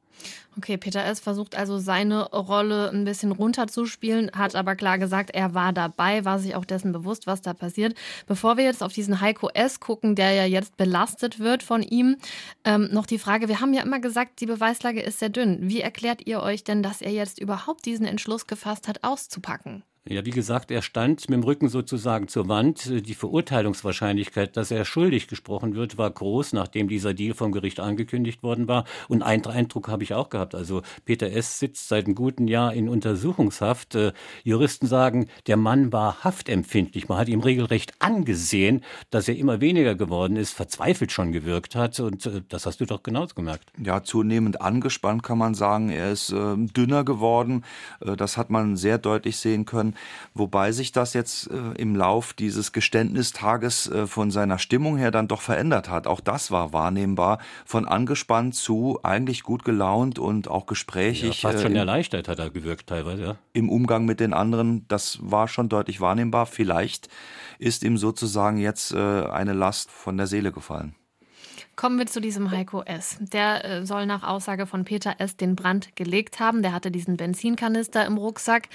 Okay, 0.58 0.78
Peter 0.78 1.04
S. 1.04 1.20
versucht 1.20 1.56
also 1.56 1.80
seine 1.80 2.30
Rolle 2.30 2.90
ein 2.92 3.06
bisschen 3.06 3.32
runterzuspielen, 3.32 4.32
hat 4.34 4.56
aber 4.56 4.76
klar 4.76 5.00
gesagt, 5.00 5.32
er 5.32 5.54
war 5.54 5.74
dabei, 5.74 6.26
war 6.26 6.40
sich 6.40 6.56
auch 6.56 6.66
dessen 6.66 6.92
bewusst, 6.92 7.26
was 7.28 7.42
da 7.42 7.54
passiert. 7.54 7.96
Bevor 8.28 8.58
wir 8.58 8.64
jetzt 8.64 8.84
auf 8.84 8.94
diesen 8.94 9.22
Heiko 9.22 9.50
S. 9.50 9.80
gucken, 9.80 10.16
der 10.16 10.34
ja 10.34 10.46
jetzt 10.46 10.78
belastet 10.78 11.40
wird 11.40 11.64
von 11.64 11.82
ihm, 11.82 12.18
ähm, 12.66 12.90
noch 12.92 13.06
die 13.06 13.20
Frage, 13.20 13.48
wir 13.48 13.62
haben 13.62 13.74
ja 13.74 13.82
immer 13.82 14.00
gesagt, 14.00 14.42
die 14.42 14.46
Beweislage 14.46 15.02
ist 15.02 15.20
sehr 15.20 15.30
dünn. 15.30 15.58
Wie 15.62 15.82
erklärt 15.82 16.26
ihr 16.28 16.42
euch 16.42 16.64
denn, 16.64 16.84
dass 16.84 17.02
er 17.02 17.12
jetzt 17.12 17.40
überhaupt 17.40 17.86
diesen 17.86 18.06
Entschluss 18.06 18.48
gefasst 18.48 18.88
hat, 18.88 19.04
auszupacken? 19.04 19.84
Ja, 20.06 20.26
wie 20.26 20.32
gesagt, 20.32 20.70
er 20.70 20.82
stand 20.82 21.30
mit 21.30 21.38
dem 21.38 21.44
Rücken 21.46 21.70
sozusagen 21.70 22.28
zur 22.28 22.50
Wand. 22.50 22.92
Die 23.08 23.14
Verurteilungswahrscheinlichkeit, 23.14 24.58
dass 24.58 24.70
er 24.70 24.84
schuldig 24.84 25.30
gesprochen 25.30 25.76
wird, 25.76 25.98
war 25.98 26.12
groß, 26.12 26.52
nachdem 26.52 26.90
dieser 26.90 27.14
Deal 27.14 27.34
vom 27.34 27.54
Gericht 27.54 27.80
angekündigt 27.80 28.44
worden 28.44 28.68
war. 28.68 28.84
Und 29.08 29.24
einen 29.24 29.46
Eindruck 29.46 29.88
habe 29.88 30.04
ich 30.04 30.14
auch 30.14 30.28
gehabt. 30.28 30.56
Also 30.56 30.82
Peter 31.06 31.32
S. 31.32 31.58
sitzt 31.58 31.88
seit 31.88 32.06
einem 32.06 32.16
guten 32.16 32.50
Jahr 32.50 32.74
in 32.74 32.90
Untersuchungshaft. 32.90 33.96
Äh, 33.96 34.12
Juristen 34.44 34.88
sagen, 34.88 35.28
der 35.48 35.56
Mann 35.56 35.94
war 35.94 36.22
haftempfindlich. 36.26 37.08
Man 37.08 37.18
hat 37.18 37.30
ihm 37.30 37.40
regelrecht 37.40 37.94
angesehen, 38.00 38.84
dass 39.10 39.30
er 39.30 39.38
immer 39.38 39.62
weniger 39.62 39.96
geworden 39.96 40.36
ist, 40.36 40.52
verzweifelt 40.52 41.14
schon 41.14 41.32
gewirkt 41.32 41.78
hat. 41.78 42.02
Und 42.02 42.26
äh, 42.26 42.42
das 42.50 42.66
hast 42.66 42.82
du 42.82 42.86
doch 42.86 43.04
genauso 43.04 43.36
gemerkt. 43.36 43.72
Ja, 43.82 44.04
zunehmend 44.04 44.60
angespannt 44.60 45.24
kann 45.24 45.38
man 45.38 45.56
sagen. 45.56 45.88
Er 45.88 46.12
ist 46.12 46.30
äh, 46.34 46.58
dünner 46.58 47.06
geworden. 47.06 47.64
Äh, 48.02 48.18
das 48.18 48.36
hat 48.36 48.50
man 48.50 48.76
sehr 48.76 48.98
deutlich 48.98 49.38
sehen 49.38 49.64
können. 49.64 49.93
Wobei 50.34 50.72
sich 50.72 50.92
das 50.92 51.14
jetzt 51.14 51.50
äh, 51.50 51.74
im 51.78 51.96
Lauf 51.96 52.34
dieses 52.34 52.72
Geständnistages 52.72 53.90
äh, 53.90 54.08
von 54.08 54.32
seiner 54.32 54.60
Stimmung 54.60 54.98
her 54.98 55.12
dann 55.12 55.28
doch 55.28 55.42
verändert 55.42 55.90
hat. 55.90 56.08
Auch 56.08 56.20
das 56.20 56.52
war 56.52 56.74
wahrnehmbar, 56.74 57.40
von 57.66 57.88
angespannt 57.88 58.56
zu 58.56 59.00
eigentlich 59.04 59.44
gut 59.44 59.66
gelaunt 59.66 60.20
und 60.20 60.48
auch 60.48 60.66
gesprächig. 60.66 61.44
Ja, 61.44 61.50
fast 61.50 61.64
schon 61.64 61.76
äh, 61.76 61.80
erleichtert 61.80 62.28
hat 62.28 62.40
er 62.40 62.50
gewirkt 62.50 62.88
teilweise. 62.88 63.24
Ja. 63.24 63.36
Im 63.54 63.70
Umgang 63.70 64.06
mit 64.06 64.20
den 64.20 64.34
anderen, 64.34 64.88
das 64.88 65.20
war 65.22 65.48
schon 65.48 65.70
deutlich 65.70 66.02
wahrnehmbar. 66.02 66.46
Vielleicht 66.46 67.10
ist 67.60 67.84
ihm 67.84 67.98
sozusagen 67.98 68.58
jetzt 68.58 68.94
äh, 68.94 68.98
eine 68.98 69.54
Last 69.54 69.92
von 69.92 70.18
der 70.18 70.28
Seele 70.28 70.52
gefallen. 70.52 70.96
Kommen 71.76 71.98
wir 71.98 72.06
zu 72.06 72.22
diesem 72.22 72.52
Heiko 72.52 72.84
S. 72.84 73.18
Der 73.20 73.66
äh, 73.66 73.86
soll 73.86 74.06
nach 74.06 74.24
Aussage 74.24 74.68
von 74.68 74.86
Peter 74.86 75.16
S. 75.18 75.36
den 75.36 75.56
Brand 75.56 75.96
gelegt 75.96 76.40
haben. 76.40 76.62
Der 76.62 76.72
hatte 76.72 76.92
diesen 76.92 77.18
Benzinkanister 77.18 78.06
im 78.06 78.18
Rucksack. 78.18 78.70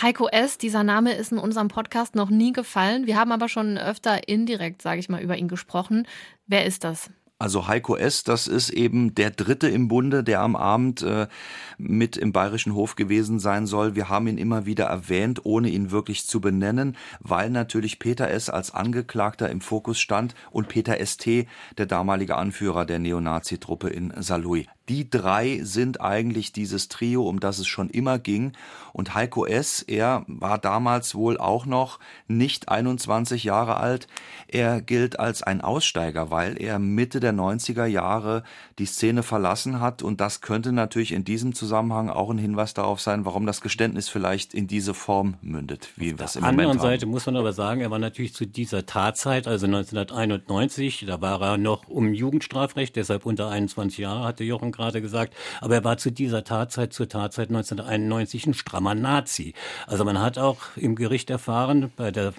Heiko 0.00 0.28
S., 0.28 0.56
dieser 0.56 0.84
Name 0.84 1.14
ist 1.14 1.32
in 1.32 1.38
unserem 1.38 1.68
Podcast 1.68 2.14
noch 2.14 2.30
nie 2.30 2.52
gefallen. 2.52 3.06
Wir 3.06 3.16
haben 3.16 3.32
aber 3.32 3.48
schon 3.48 3.76
öfter 3.76 4.28
indirekt, 4.28 4.82
sage 4.82 5.00
ich 5.00 5.08
mal, 5.08 5.20
über 5.20 5.36
ihn 5.36 5.48
gesprochen. 5.48 6.06
Wer 6.46 6.64
ist 6.64 6.84
das? 6.84 7.10
Also 7.40 7.68
Heiko 7.68 7.96
S., 7.96 8.24
das 8.24 8.48
ist 8.48 8.70
eben 8.70 9.14
der 9.14 9.30
Dritte 9.30 9.68
im 9.68 9.86
Bunde, 9.86 10.24
der 10.24 10.40
am 10.40 10.56
Abend 10.56 11.02
äh, 11.02 11.28
mit 11.76 12.16
im 12.16 12.32
Bayerischen 12.32 12.74
Hof 12.74 12.96
gewesen 12.96 13.38
sein 13.38 13.66
soll. 13.66 13.94
Wir 13.94 14.08
haben 14.08 14.26
ihn 14.26 14.38
immer 14.38 14.66
wieder 14.66 14.86
erwähnt, 14.86 15.44
ohne 15.44 15.68
ihn 15.68 15.92
wirklich 15.92 16.26
zu 16.26 16.40
benennen, 16.40 16.96
weil 17.20 17.50
natürlich 17.50 18.00
Peter 18.00 18.28
S. 18.28 18.50
als 18.50 18.72
Angeklagter 18.72 19.48
im 19.50 19.60
Fokus 19.60 20.00
stand 20.00 20.34
und 20.50 20.66
Peter 20.66 20.98
S.T., 20.98 21.46
der 21.76 21.86
damalige 21.86 22.34
Anführer 22.34 22.84
der 22.84 22.98
Neonazi-Truppe 22.98 23.88
in 23.88 24.12
Saarlouis. 24.20 24.66
Die 24.88 25.10
drei 25.10 25.60
sind 25.62 26.00
eigentlich 26.00 26.52
dieses 26.52 26.88
Trio, 26.88 27.28
um 27.28 27.40
das 27.40 27.58
es 27.58 27.66
schon 27.66 27.90
immer 27.90 28.18
ging. 28.18 28.52
Und 28.92 29.14
Heiko 29.14 29.44
S., 29.44 29.82
er 29.82 30.24
war 30.26 30.58
damals 30.58 31.14
wohl 31.14 31.38
auch 31.38 31.66
noch 31.66 31.98
nicht 32.26 32.68
21 32.68 33.44
Jahre 33.44 33.76
alt. 33.76 34.08
Er 34.48 34.80
gilt 34.80 35.20
als 35.20 35.42
ein 35.42 35.60
Aussteiger, 35.60 36.30
weil 36.30 36.60
er 36.60 36.78
Mitte 36.78 37.20
der 37.20 37.32
90er 37.32 37.84
Jahre 37.84 38.42
die 38.78 38.86
Szene 38.86 39.22
verlassen 39.22 39.80
hat. 39.80 40.02
Und 40.02 40.20
das 40.20 40.40
könnte 40.40 40.72
natürlich 40.72 41.12
in 41.12 41.24
diesem 41.24 41.54
Zusammenhang 41.54 42.08
auch 42.08 42.30
ein 42.30 42.38
Hinweis 42.38 42.74
darauf 42.74 43.00
sein, 43.00 43.24
warum 43.24 43.46
das 43.46 43.60
Geständnis 43.60 44.08
vielleicht 44.08 44.54
in 44.54 44.66
diese 44.66 44.94
Form 44.94 45.34
mündet, 45.42 45.90
wie 45.96 46.18
wir 46.18 46.24
es 46.24 46.36
im 46.36 46.42
Moment 46.42 46.44
haben. 46.44 46.48
Auf 46.48 46.56
der 46.56 46.70
anderen 46.70 46.80
Seite 46.80 47.06
muss 47.06 47.26
man 47.26 47.36
aber 47.36 47.52
sagen, 47.52 47.82
er 47.82 47.90
war 47.90 47.98
natürlich 47.98 48.34
zu 48.34 48.46
dieser 48.46 48.86
Tatzeit, 48.86 49.46
also 49.46 49.66
1991, 49.66 51.04
da 51.06 51.20
war 51.20 51.42
er 51.42 51.58
noch 51.58 51.86
um 51.88 52.14
Jugendstrafrecht, 52.14 52.96
deshalb 52.96 53.26
unter 53.26 53.50
21 53.50 53.98
Jahre, 53.98 54.24
hatte 54.24 54.44
Jochen 54.44 54.72
gerade 54.78 55.02
gesagt, 55.02 55.34
aber 55.60 55.74
er 55.74 55.84
war 55.84 55.98
zu 55.98 56.10
dieser 56.10 56.44
Tatzeit, 56.44 56.92
zur 56.92 57.08
Tatzeit 57.08 57.48
1991 57.48 58.46
ein 58.46 58.54
strammer 58.54 58.94
Nazi. 58.94 59.52
Also 59.86 60.04
man 60.04 60.20
hat 60.20 60.38
auch 60.38 60.58
im 60.76 60.94
Gericht 60.94 61.30
erfahren, 61.30 61.92
bei 61.96 62.10
der 62.10 62.32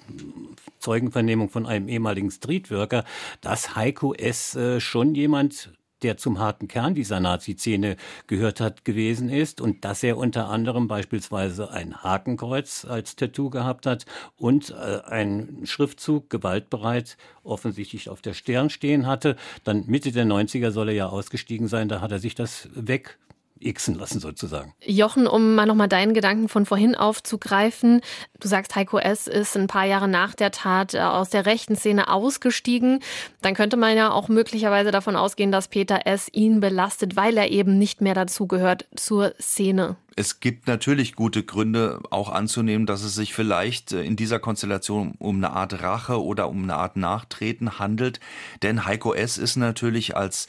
Zeugenvernehmung 0.80 1.50
von 1.50 1.66
einem 1.66 1.90
ehemaligen 1.90 2.32
Streetworker, 2.32 3.04
dass 3.42 3.76
Heiko 3.76 4.14
S. 4.14 4.56
Äh, 4.56 4.80
schon 4.80 5.14
jemand 5.14 5.72
der 6.04 6.18
zum 6.18 6.40
harten 6.40 6.68
Kern 6.68 6.96
dieser 6.96 7.20
Nazi-Szene 7.20 7.98
gehört 8.28 8.60
hat, 8.60 8.86
gewesen 8.86 9.30
ist 9.30 9.62
und 9.62 9.86
dass 9.86 10.04
er 10.04 10.18
unter 10.18 10.50
anderem 10.50 10.88
beispielsweise 10.88 11.72
ein 11.72 12.04
Hakenkreuz 12.04 12.86
als 12.86 13.16
Tattoo 13.16 13.50
gehabt 13.50 13.86
hat 13.86 14.06
und 14.38 14.72
äh, 14.72 15.02
einen 15.06 15.66
Schriftzug 15.66 16.30
gewaltbereit 16.30 17.18
offensichtlich 17.44 18.10
auf 18.10 18.22
der 18.22 18.34
Stirn 18.34 18.70
stehen 18.70 19.08
hatte. 19.08 19.36
Dann 19.64 19.86
Mitte 19.88 20.12
der 20.12 20.26
90er 20.26 20.72
soll 20.72 20.90
er 20.90 20.96
ja 20.96 21.08
ausgestiegen 21.08 21.68
sein, 21.68 21.90
da 21.90 22.02
hat 22.02 22.12
er 22.12 22.20
sich 22.20 22.36
das 22.36 22.70
weg 22.74 23.18
xen 23.60 23.96
lassen 23.96 24.20
sozusagen. 24.20 24.74
Jochen, 24.86 25.28
um 25.28 25.56
mal 25.56 25.66
nochmal 25.66 25.90
deinen 25.90 26.14
Gedanken 26.14 26.50
von 26.50 26.66
vorhin 26.66 26.96
aufzugreifen. 26.96 28.02
Du 28.40 28.48
sagst, 28.48 28.76
Heiko 28.76 28.98
S. 29.00 29.28
ist 29.28 29.58
ein 29.58 29.68
paar 29.68 29.86
Jahre 29.86 30.08
nach 30.08 30.36
der 30.36 30.52
Tat 30.52 30.94
äh, 30.94 31.00
aus 31.00 31.30
der 31.30 31.46
rechten 31.46 31.76
Szene 31.76 32.10
ausgestiegen. 32.10 33.02
Dann 33.42 33.54
könnte 33.54 33.78
man 33.78 33.96
ja 33.96 34.12
auch 34.12 34.30
möglicherweise 34.30 34.92
davon 34.92 35.16
ausgehen, 35.16 35.52
dass 35.52 35.68
Peter 35.68 36.06
S. 36.06 36.30
ihn 36.32 36.60
belastet, 36.60 37.16
weil 37.16 37.38
er 37.38 37.50
eben 37.52 37.78
nicht 37.78 38.02
mehr 38.02 38.14
dazugehört 38.14 38.88
zur 38.96 39.34
Szene. 39.40 39.98
Es 40.16 40.42
gibt 40.42 40.68
natürlich 40.68 41.16
gute 41.16 41.44
Gründe, 41.44 42.02
auch 42.10 42.30
anzunehmen, 42.30 42.86
dass 42.86 43.04
es 43.04 43.16
sich 43.16 43.34
vielleicht 43.34 43.94
äh, 43.94 44.04
in 44.04 44.16
dieser 44.16 44.40
Konstellation 44.40 45.14
um 45.18 45.38
eine 45.38 45.52
Art 45.52 45.82
Rache 45.82 46.22
oder 46.22 46.50
um 46.50 46.64
eine 46.64 46.76
Art 46.76 46.98
Nachtreten 46.98 47.80
handelt. 47.80 48.20
Denn 48.62 48.86
Heiko 48.86 49.14
S. 49.14 49.38
ist 49.38 49.56
natürlich 49.56 50.18
als 50.18 50.48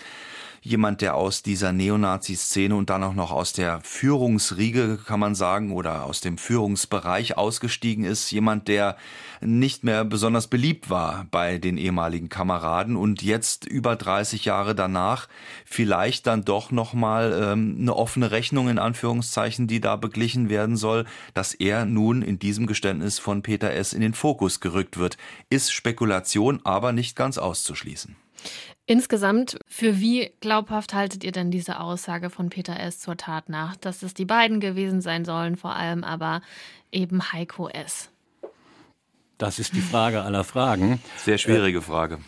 jemand, 0.63 1.01
der 1.01 1.15
aus 1.15 1.43
dieser 1.43 1.73
Neonazi-Szene 1.73 2.75
und 2.75 2.91
dann 2.91 3.03
auch 3.03 3.15
noch 3.15 3.31
aus 3.31 3.53
der 3.53 3.81
Führungsriege, 3.83 4.99
kann 5.05 5.21
man 5.21 5.35
sagen, 5.35 5.73
oder 5.73 6.05
aus 6.05 6.21
dem 6.21 6.39
Führungsbereich 6.39 7.37
ausgestiegen 7.39 8.05
ist, 8.05 8.31
jemand, 8.31 8.69
der 8.69 8.97
nicht 9.41 9.85
mehr 9.85 10.05
besonders 10.05 10.49
beliebt 10.49 10.91
war 10.91 11.27
bei 11.31 11.59
den 11.59 11.79
ehemaligen 11.79 12.29
Kameraden 12.29 12.97
und 12.97 13.23
jetzt 13.23 13.65
über 13.65 13.97
30 13.97 14.45
Jahre 14.45 14.75
danach 14.75 15.29
vielleicht 15.65 16.27
dann 16.27 16.45
doch 16.45 16.71
nochmal 16.71 17.39
ähm, 17.43 17.77
eine 17.81 17.97
offene 17.97 18.31
Rechnung 18.31 18.69
in 18.69 18.79
Anführungszeichen, 18.79 19.67
die 19.67 19.81
da 19.81 19.97
beglichen 19.97 20.51
werden 20.51 20.77
soll, 20.77 21.07
dass 21.33 21.55
er 21.55 21.87
nun 21.87 22.21
in 22.21 22.39
diesem 22.39 22.67
Geständnis 22.67 23.19
von 23.19 23.43
Peter 23.43 23.73
S. 23.73 23.95
in 23.95 24.03
den 24.03 24.15
Fokus 24.15 24.61
gerückt 24.61 24.99
wird, 24.99 25.17
ist 25.49 25.73
Spekulation, 25.73 26.61
aber 26.65 26.93
nicht 26.93 27.17
ganz 27.17 27.39
auszuschließen. 27.39 28.17
Insgesamt, 28.87 29.59
für 29.67 30.01
wie 30.01 30.33
glaubhaft 30.41 30.95
haltet 30.95 31.23
ihr 31.23 31.33
denn 31.33 31.51
diese 31.51 31.81
Aussage 31.81 32.29
von 32.29 32.51
Peter 32.51 32.79
S. 32.79 32.99
zur 32.99 33.17
Tat 33.17 33.49
nach, 33.49 33.77
dass 33.77 34.03
es 34.03 34.15
die 34.15 34.25
beiden 34.25 34.59
gewesen 34.59 35.01
sein 35.01 35.25
sollen, 35.25 35.57
vor 35.57 35.77
allem 35.77 36.03
aber 36.03 36.43
eben 36.91 37.33
Heiko 37.33 37.69
S.? 37.69 38.11
Das 39.39 39.59
ist 39.59 39.75
die 39.75 39.81
Frage 39.81 40.23
aller 40.23 40.45
Fragen. 40.45 41.01
Sehr 41.17 41.39
schwierige 41.39 41.81
Frage. 41.81 42.19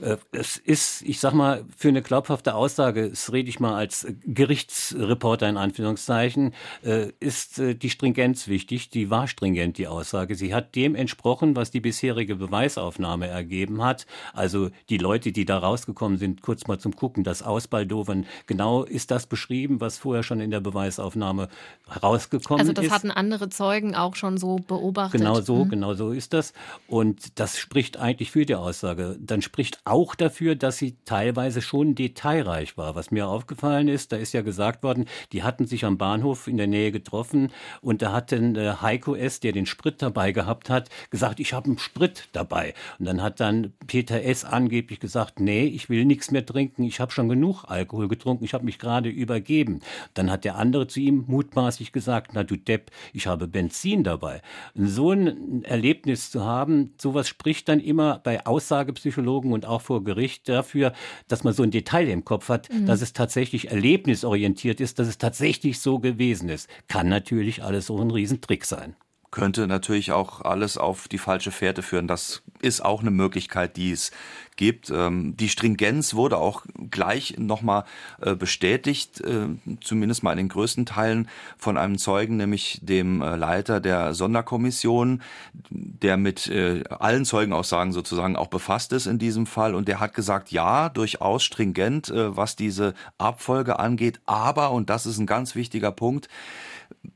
Äh, 0.00 0.16
es 0.32 0.56
ist, 0.56 1.02
ich 1.02 1.20
sag 1.20 1.34
mal, 1.34 1.64
für 1.76 1.88
eine 1.88 2.02
glaubhafte 2.02 2.54
Aussage, 2.54 3.10
das 3.10 3.32
rede 3.32 3.48
ich 3.48 3.60
mal 3.60 3.74
als 3.74 4.06
Gerichtsreporter 4.24 5.48
in 5.48 5.56
Anführungszeichen, 5.56 6.54
äh, 6.82 7.12
ist 7.20 7.58
äh, 7.58 7.74
die 7.74 7.90
Stringenz 7.90 8.48
wichtig. 8.48 8.90
Die 8.90 9.10
war 9.10 9.28
stringent, 9.28 9.78
die 9.78 9.86
Aussage. 9.86 10.34
Sie 10.34 10.54
hat 10.54 10.74
dem 10.74 10.94
entsprochen, 10.94 11.56
was 11.56 11.70
die 11.70 11.80
bisherige 11.80 12.36
Beweisaufnahme 12.36 13.28
ergeben 13.28 13.82
hat. 13.82 14.06
Also 14.32 14.70
die 14.88 14.98
Leute, 14.98 15.32
die 15.32 15.44
da 15.44 15.58
rausgekommen 15.58 16.18
sind, 16.18 16.42
kurz 16.42 16.66
mal 16.66 16.78
zum 16.78 16.96
Gucken, 16.96 17.24
das 17.24 17.42
Ausbaldowern, 17.42 18.26
genau 18.46 18.84
ist 18.84 19.10
das 19.10 19.26
beschrieben, 19.26 19.80
was 19.80 19.98
vorher 19.98 20.22
schon 20.22 20.40
in 20.40 20.50
der 20.50 20.60
Beweisaufnahme 20.60 21.48
herausgekommen 21.88 22.60
ist. 22.60 22.68
Also 22.68 22.72
das 22.72 22.86
ist. 22.86 22.92
hatten 22.92 23.10
andere 23.10 23.48
Zeugen 23.48 23.94
auch 23.94 24.16
schon 24.16 24.38
so 24.38 24.56
beobachtet. 24.56 25.20
Genau 25.20 25.40
so, 25.40 25.64
mhm. 25.64 25.70
genau 25.70 25.94
so 25.94 26.10
ist 26.10 26.32
das. 26.32 26.52
Und 26.88 27.38
das 27.38 27.58
spricht 27.58 27.96
eigentlich 27.96 28.30
für 28.30 28.44
die 28.44 28.54
Aussage. 28.54 29.16
Dann 29.20 29.42
spricht 29.42 29.83
auch 29.84 30.14
dafür, 30.14 30.54
dass 30.56 30.78
sie 30.78 30.96
teilweise 31.04 31.60
schon 31.60 31.94
detailreich 31.94 32.76
war. 32.76 32.94
Was 32.94 33.10
mir 33.10 33.28
aufgefallen 33.28 33.88
ist, 33.88 34.12
da 34.12 34.16
ist 34.16 34.32
ja 34.32 34.42
gesagt 34.42 34.82
worden, 34.82 35.06
die 35.32 35.42
hatten 35.42 35.66
sich 35.66 35.84
am 35.84 35.98
Bahnhof 35.98 36.48
in 36.48 36.56
der 36.56 36.66
Nähe 36.66 36.90
getroffen 36.90 37.50
und 37.82 38.00
da 38.00 38.12
hat 38.12 38.32
dann 38.32 38.56
äh, 38.56 38.74
Heiko 38.80 39.14
S., 39.14 39.40
der 39.40 39.52
den 39.52 39.66
Sprit 39.66 40.00
dabei 40.00 40.32
gehabt 40.32 40.70
hat, 40.70 40.88
gesagt, 41.10 41.38
ich 41.40 41.52
habe 41.52 41.66
einen 41.66 41.78
Sprit 41.78 42.28
dabei. 42.32 42.74
Und 42.98 43.06
dann 43.06 43.22
hat 43.22 43.40
dann 43.40 43.74
Peter 43.86 44.22
S. 44.22 44.44
angeblich 44.44 45.00
gesagt, 45.00 45.40
nee, 45.40 45.66
ich 45.66 45.90
will 45.90 46.04
nichts 46.04 46.30
mehr 46.30 46.46
trinken, 46.46 46.84
ich 46.84 47.00
habe 47.00 47.12
schon 47.12 47.28
genug 47.28 47.64
Alkohol 47.64 48.08
getrunken, 48.08 48.44
ich 48.44 48.54
habe 48.54 48.64
mich 48.64 48.78
gerade 48.78 49.10
übergeben. 49.10 49.80
Dann 50.14 50.30
hat 50.30 50.44
der 50.44 50.56
andere 50.56 50.86
zu 50.86 51.00
ihm 51.00 51.24
mutmaßlich 51.26 51.92
gesagt, 51.92 52.30
na 52.32 52.42
du 52.42 52.56
Depp, 52.56 52.90
ich 53.12 53.26
habe 53.26 53.46
Benzin 53.48 54.02
dabei. 54.02 54.40
So 54.74 55.12
ein 55.12 55.62
Erlebnis 55.64 56.30
zu 56.30 56.44
haben, 56.44 56.94
sowas 56.98 57.28
spricht 57.28 57.68
dann 57.68 57.80
immer 57.80 58.20
bei 58.24 58.46
Aussagepsychologen 58.46 59.52
und 59.52 59.66
auch 59.74 59.82
vor 59.82 60.04
Gericht 60.04 60.48
dafür, 60.48 60.92
dass 61.28 61.44
man 61.44 61.52
so 61.52 61.62
ein 61.62 61.70
Detail 61.70 62.08
im 62.08 62.24
Kopf 62.24 62.48
hat, 62.48 62.72
mhm. 62.72 62.86
dass 62.86 63.02
es 63.02 63.12
tatsächlich 63.12 63.70
erlebnisorientiert 63.70 64.80
ist, 64.80 64.98
dass 64.98 65.08
es 65.08 65.18
tatsächlich 65.18 65.80
so 65.80 65.98
gewesen 65.98 66.48
ist. 66.48 66.68
Kann 66.88 67.08
natürlich 67.08 67.62
alles 67.62 67.86
so 67.86 67.98
ein 67.98 68.10
Riesentrick 68.10 68.64
sein 68.64 68.96
könnte 69.34 69.66
natürlich 69.66 70.12
auch 70.12 70.42
alles 70.42 70.78
auf 70.78 71.08
die 71.08 71.18
falsche 71.18 71.50
Fährte 71.50 71.82
führen. 71.82 72.06
Das 72.06 72.42
ist 72.62 72.84
auch 72.84 73.00
eine 73.00 73.10
Möglichkeit, 73.10 73.76
die 73.76 73.90
es 73.90 74.12
gibt. 74.54 74.90
Ähm, 74.90 75.36
die 75.36 75.48
Stringenz 75.48 76.14
wurde 76.14 76.36
auch 76.36 76.64
gleich 76.88 77.36
nochmal 77.36 77.82
äh, 78.20 78.36
bestätigt, 78.36 79.20
äh, 79.22 79.48
zumindest 79.80 80.22
mal 80.22 80.30
in 80.30 80.38
den 80.38 80.48
größten 80.48 80.86
Teilen 80.86 81.28
von 81.58 81.76
einem 81.76 81.98
Zeugen, 81.98 82.36
nämlich 82.36 82.78
dem 82.80 83.22
äh, 83.22 83.34
Leiter 83.34 83.80
der 83.80 84.14
Sonderkommission, 84.14 85.20
der 85.68 86.16
mit 86.16 86.48
allen 86.90 87.24
Zeugenaussagen 87.24 87.92
sozusagen 87.92 88.36
auch 88.36 88.46
befasst 88.46 88.92
ist 88.92 89.06
in 89.06 89.18
diesem 89.18 89.46
Fall. 89.46 89.74
Und 89.74 89.88
der 89.88 89.98
hat 89.98 90.14
gesagt, 90.14 90.52
ja, 90.52 90.88
durchaus 90.88 91.42
stringent, 91.42 92.12
was 92.14 92.54
diese 92.54 92.94
Abfolge 93.18 93.80
angeht. 93.80 94.20
Aber, 94.26 94.70
und 94.70 94.90
das 94.90 95.06
ist 95.06 95.18
ein 95.18 95.26
ganz 95.26 95.56
wichtiger 95.56 95.90
Punkt, 95.90 96.28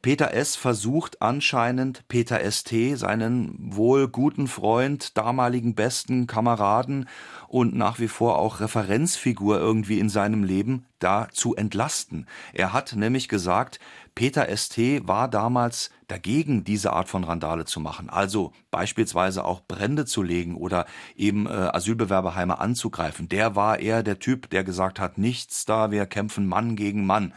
Peter 0.03 0.33
S. 0.33 0.57
versucht 0.57 1.23
anscheinend 1.23 2.07
Peter 2.09 2.41
S.T., 2.41 2.95
seinen 2.97 3.55
wohl 3.75 4.09
guten 4.09 4.47
Freund, 4.47 5.17
damaligen 5.17 5.75
besten 5.75 6.27
Kameraden 6.27 7.09
und 7.49 7.75
nach 7.75 7.99
wie 7.99 8.09
vor 8.09 8.39
auch 8.39 8.61
Referenzfigur 8.61 9.59
irgendwie 9.59 9.99
in 9.99 10.09
seinem 10.09 10.45
Leben, 10.45 10.85
da 10.99 11.29
zu 11.33 11.55
entlasten. 11.57 12.27
Er 12.53 12.73
hat 12.73 12.95
nämlich 12.95 13.29
gesagt, 13.29 13.81
Peter 14.15 14.49
S.T. 14.49 15.07
war 15.07 15.29
damals 15.29 15.91
dagegen, 16.09 16.65
diese 16.65 16.93
Art 16.93 17.09
von 17.09 17.25
Randale 17.25 17.65
zu 17.65 17.79
machen. 17.79 18.11
Also 18.11 18.53
beispielsweise 18.71 19.45
auch 19.45 19.61
Brände 19.61 20.07
zu 20.07 20.23
legen 20.23 20.57
oder 20.57 20.87
eben 21.17 21.47
äh, 21.47 21.51
Asylbewerberheime 21.51 22.59
anzugreifen. 22.59 23.29
Der 23.29 23.55
war 23.55 23.79
eher 23.79 24.03
der 24.03 24.19
Typ, 24.19 24.51
der 24.51 24.65
gesagt 24.65 24.99
hat, 24.99 25.19
nichts 25.19 25.65
da, 25.67 25.91
wir 25.91 26.05
kämpfen 26.07 26.47
Mann 26.47 26.77
gegen 26.77 27.07
Mann. 27.07 27.33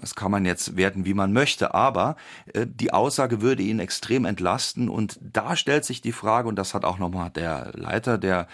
Das 0.00 0.14
kann 0.14 0.30
man 0.30 0.44
jetzt 0.44 0.76
werten, 0.76 1.04
wie 1.04 1.14
man 1.14 1.32
möchte, 1.32 1.74
aber 1.74 2.16
äh, 2.54 2.66
die 2.66 2.92
Aussage 2.92 3.42
würde 3.42 3.62
ihn 3.62 3.80
extrem 3.80 4.24
entlasten 4.24 4.88
und 4.88 5.18
da 5.20 5.56
stellt 5.56 5.84
sich 5.84 6.00
die 6.00 6.12
Frage, 6.12 6.48
und 6.48 6.56
das 6.56 6.74
hat 6.74 6.84
auch 6.84 6.98
nochmal 6.98 7.30
der 7.30 7.72
Leiter 7.74 8.18
der 8.18 8.48